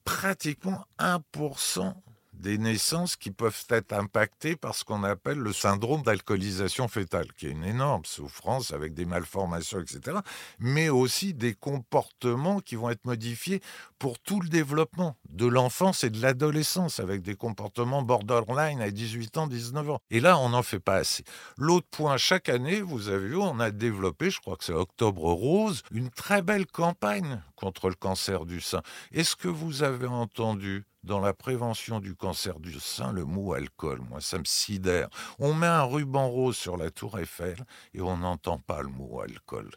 pratiquement 0.03 0.85
1% 0.99 1.91
des 2.39 2.57
naissances 2.57 3.15
qui 3.15 3.31
peuvent 3.31 3.65
être 3.69 3.93
impactées 3.93 4.55
par 4.55 4.73
ce 4.73 4.83
qu'on 4.83 5.03
appelle 5.03 5.37
le 5.37 5.53
syndrome 5.53 6.01
d'alcoolisation 6.03 6.87
fétale, 6.87 7.31
qui 7.33 7.47
est 7.47 7.51
une 7.51 7.65
énorme 7.65 8.05
souffrance 8.05 8.71
avec 8.71 8.93
des 8.93 9.05
malformations, 9.05 9.79
etc., 9.79 10.17
mais 10.59 10.89
aussi 10.89 11.33
des 11.33 11.53
comportements 11.53 12.59
qui 12.59 12.75
vont 12.75 12.89
être 12.89 13.05
modifiés 13.05 13.61
pour 13.99 14.19
tout 14.19 14.39
le 14.39 14.49
développement 14.49 15.17
de 15.29 15.45
l'enfance 15.45 16.03
et 16.03 16.09
de 16.09 16.21
l'adolescence, 16.21 16.99
avec 16.99 17.21
des 17.21 17.35
comportements 17.35 18.01
borderline 18.01 18.81
à 18.81 18.89
18 18.89 19.37
ans, 19.37 19.47
19 19.47 19.89
ans. 19.89 20.01
Et 20.09 20.19
là, 20.19 20.37
on 20.39 20.49
n'en 20.49 20.63
fait 20.63 20.79
pas 20.79 20.95
assez. 20.95 21.23
L'autre 21.57 21.87
point, 21.91 22.17
chaque 22.17 22.49
année, 22.49 22.81
vous 22.81 23.09
avez 23.09 23.27
vu, 23.27 23.35
on 23.35 23.59
a 23.59 23.71
développé, 23.71 24.29
je 24.29 24.39
crois 24.39 24.55
que 24.55 24.63
c'est 24.63 24.73
Octobre 24.73 25.23
Rose, 25.33 25.83
une 25.91 26.09
très 26.09 26.41
belle 26.41 26.65
campagne 26.65 27.41
contre 27.55 27.89
le 27.89 27.95
cancer 27.95 28.45
du 28.45 28.61
sein. 28.61 28.81
Est-ce 29.11 29.35
que 29.35 29.49
vous 29.49 29.83
avez 29.83 30.07
entendu 30.07 30.85
dans 31.03 31.19
la 31.19 31.33
prévention 31.33 31.99
du 31.99 32.15
cancer 32.15 32.59
du 32.59 32.79
sein 32.79 33.11
le 33.11 33.25
mot 33.25 33.53
alcool. 33.53 34.01
Moi, 34.09 34.21
ça 34.21 34.37
me 34.37 34.45
sidère. 34.45 35.09
On 35.39 35.53
met 35.53 35.67
un 35.67 35.83
ruban 35.83 36.27
rose 36.27 36.57
sur 36.57 36.77
la 36.77 36.91
tour 36.91 37.19
Eiffel 37.19 37.65
et 37.93 38.01
on 38.01 38.17
n'entend 38.17 38.59
pas 38.59 38.81
le 38.81 38.89
mot 38.89 39.21
alcool. 39.21 39.69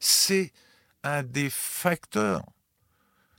C'est 0.00 0.52
un 1.02 1.22
des 1.22 1.50
facteurs 1.50 2.44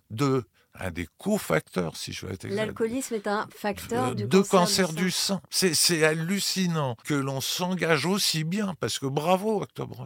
de 0.10 0.44
un 0.76 0.90
des 0.90 1.08
cofacteurs, 1.20 1.96
si 1.96 2.14
je 2.14 2.26
veux 2.26 2.34
être 2.34 2.46
exact. 2.46 2.66
L'alcoolisme 2.66 3.14
est 3.14 3.28
un 3.28 3.48
facteur 3.56 4.16
de, 4.16 4.26
du 4.26 4.44
cancer, 4.44 4.92
du 4.92 5.12
sein. 5.12 5.40
C'est 5.52 6.04
hallucinant 6.04 6.96
que 7.04 7.14
l'on 7.14 7.42
s'engage 7.42 8.08
aussi 8.08 8.44
bien, 8.44 8.74
parce 8.80 8.98
que 8.98 9.06
bravo, 9.06 9.62
Octobre 9.62 10.06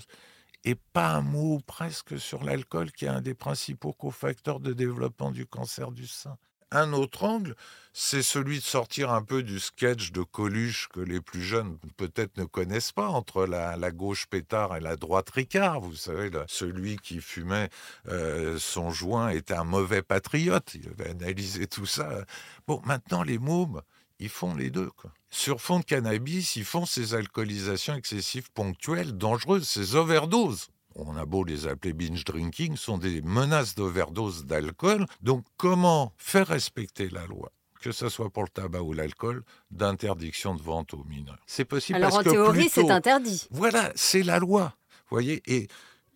et 0.66 0.76
pas 0.76 1.12
un 1.12 1.22
mot 1.22 1.62
presque 1.66 2.20
sur 2.20 2.44
l'alcool, 2.44 2.92
qui 2.92 3.06
est 3.06 3.10
un 3.10 3.22
des 3.22 3.34
principaux 3.34 3.94
cofacteurs 3.94 4.60
de 4.60 4.74
développement 4.74 5.32
du 5.32 5.46
cancer 5.46 5.92
du 5.92 6.08
sein. 6.08 6.38
Un 6.72 6.92
autre 6.92 7.24
angle, 7.24 7.56
c'est 7.94 8.22
celui 8.22 8.60
de 8.60 8.64
sortir 8.64 9.12
un 9.12 9.24
peu 9.24 9.42
du 9.42 9.60
sketch 9.60 10.12
de 10.12 10.22
Coluche 10.22 10.90
que 10.90 11.00
les 11.00 11.22
plus 11.22 11.42
jeunes 11.42 11.78
peut-être 11.96 12.38
ne 12.38 12.44
connaissent 12.44 12.92
pas, 12.92 13.08
entre 13.08 13.46
la, 13.46 13.92
gauche 13.92 14.28
pétard 14.28 14.76
et 14.76 14.82
la 14.82 14.98
droite 14.98 15.30
ricard. 15.30 15.80
Vous 15.80 15.96
savez, 15.96 16.30
celui 16.48 16.98
qui 16.98 17.22
fumait 17.22 17.70
euh, 18.10 18.60
son 18.60 18.92
joint 18.92 19.30
était 19.30 19.54
un 19.54 19.64
mauvais 19.64 20.02
patriote. 20.02 20.76
Il 20.76 20.90
avait 20.90 21.12
analysé 21.12 21.68
tout 21.68 21.86
ça. 21.86 22.26
Bon, 22.68 22.82
maintenant, 22.86 23.24
les 23.24 23.40
mômes, 23.40 23.82
ils 24.20 24.30
font 24.30 24.54
les 24.54 24.70
deux. 24.70 24.92
Sur 25.30 25.62
fond 25.62 25.80
de 25.80 25.86
cannabis, 25.86 26.58
ils 26.58 26.66
font 26.66 26.86
ces 26.86 27.14
alcoolisations 27.14 27.96
excessives 27.96 28.52
ponctuelles, 28.52 29.18
dangereuses, 29.18 29.68
ces 29.68 29.96
overdoses 29.96 30.68
on 30.98 31.16
a 31.16 31.26
beau 31.26 31.44
les 31.44 31.68
appeler 31.68 31.94
binge 31.94 32.24
drinking, 32.24 32.76
sont 32.76 32.98
des 32.98 33.22
menaces 33.22 33.76
d'overdose 33.76 34.46
d'alcool. 34.46 35.06
Donc 35.22 35.46
comment 35.58 36.14
faire 36.18 36.48
respecter 36.48 37.10
la 37.10 37.26
loi 37.26 37.52
que 37.80 37.92
ce 37.92 38.10
soit 38.10 38.32
pour 38.32 38.44
le 38.44 38.50
tabac 38.50 38.82
ou 38.82 38.92
l'alcool, 38.92 39.44
d'interdiction 39.70 40.56
de 40.56 40.62
vente 40.62 40.96
aux 40.96 41.04
mineurs? 41.04 41.38
C'est 41.46 41.64
possible 41.64 41.98
Alors 41.98 42.10
parce 42.10 42.28
en 42.28 42.32
théorie, 42.32 42.70
c'est 42.70 42.90
interdit. 42.90 43.48
Voilà, 43.52 43.92
c'est 43.96 44.24
la 44.24 44.40
loi. 44.40 44.74
voyez? 45.10 45.44
Et 45.46 45.68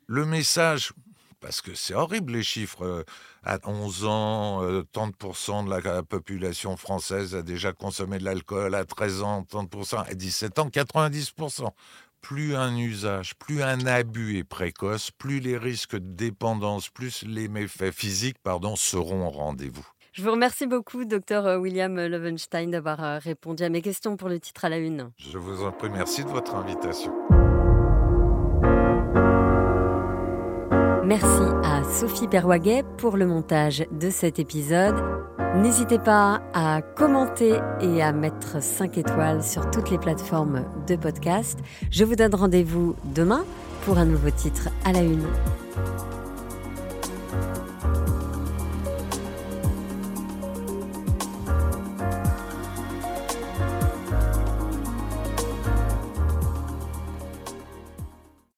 le 0.08 0.26
message, 0.26 0.92
parce 1.40 1.62
que 1.62 1.76
c'est 1.76 1.94
horrible 1.94 2.34
les 2.34 2.44
chiffres, 2.44 2.84
euh, 2.84 3.04
à 3.44 3.60
11 3.64 4.06
ans, 4.06 4.64
30% 4.94 5.62
euh, 5.62 5.80
de 5.80 5.88
la 5.88 6.04
population 6.04 6.76
française 6.78 7.36
a 7.36 7.44
déjà 7.44 7.74
consommé 7.74 8.18
de 8.18 8.26
l'alcool, 8.26 8.76
à 8.76 8.84
13 8.84 9.22
ans, 9.22 9.46
30%, 9.50 10.04
à 10.10 10.14
17 10.14 10.60
ans, 10.60 10.68
90% 10.68 11.70
plus 12.22 12.56
un 12.56 12.76
usage, 12.78 13.36
plus 13.36 13.62
un 13.64 13.86
abus 13.86 14.38
est 14.38 14.44
précoce, 14.44 15.12
plus 15.12 15.40
les 15.40 15.58
risques 15.58 15.96
de 15.96 16.00
dépendance, 16.00 16.90
plus 16.90 17.24
les 17.24 17.48
méfaits 17.48 17.92
physiques 17.92 18.38
pardon, 18.44 18.76
seront 18.76 19.28
au 19.28 19.30
rendez-vous. 19.30 19.86
Je 20.14 20.24
vous 20.24 20.32
remercie 20.32 20.68
beaucoup, 20.68 21.06
docteur 21.06 21.46
euh, 21.46 21.58
William 21.58 21.96
Levenstein, 21.96 22.68
d'avoir 22.68 23.02
euh, 23.02 23.18
répondu 23.18 23.64
à 23.64 23.70
mes 23.70 23.82
questions 23.82 24.18
pour 24.18 24.28
le 24.28 24.40
titre 24.40 24.66
à 24.66 24.70
la 24.70 24.78
une. 24.78 25.12
Je 25.18 25.38
vous 25.38 25.64
en 25.64 25.72
prie, 25.72 25.90
merci 25.90 26.24
de 26.24 26.30
votre 26.30 26.56
invitation. 26.56 27.14
Merci 31.06 31.44
à 31.64 31.84
Sophie 31.84 32.28
Perwaguet 32.28 32.84
pour 32.98 33.18
le 33.18 33.26
montage 33.26 33.86
de 33.92 34.10
cet 34.10 34.38
épisode. 34.40 34.96
N'hésitez 35.56 36.00
pas 36.00 36.42
à 36.54 36.82
commenter 36.82 37.60
et 37.82 38.02
à 38.02 38.14
mettre 38.14 38.64
5 38.64 38.98
étoiles 38.98 39.44
sur 39.44 39.70
toutes 39.70 39.92
les 39.92 39.98
plateformes 39.98 40.64
de 40.88 40.96
podcast. 40.96 41.60
Je 41.92 42.06
vous 42.06 42.16
donne 42.16 42.34
rendez-vous 42.34 42.96
demain 43.04 43.44
pour 43.84 43.98
un 43.98 44.06
nouveau 44.06 44.30
titre 44.30 44.70
à 44.86 44.94
la 44.94 45.02
une. 45.02 45.28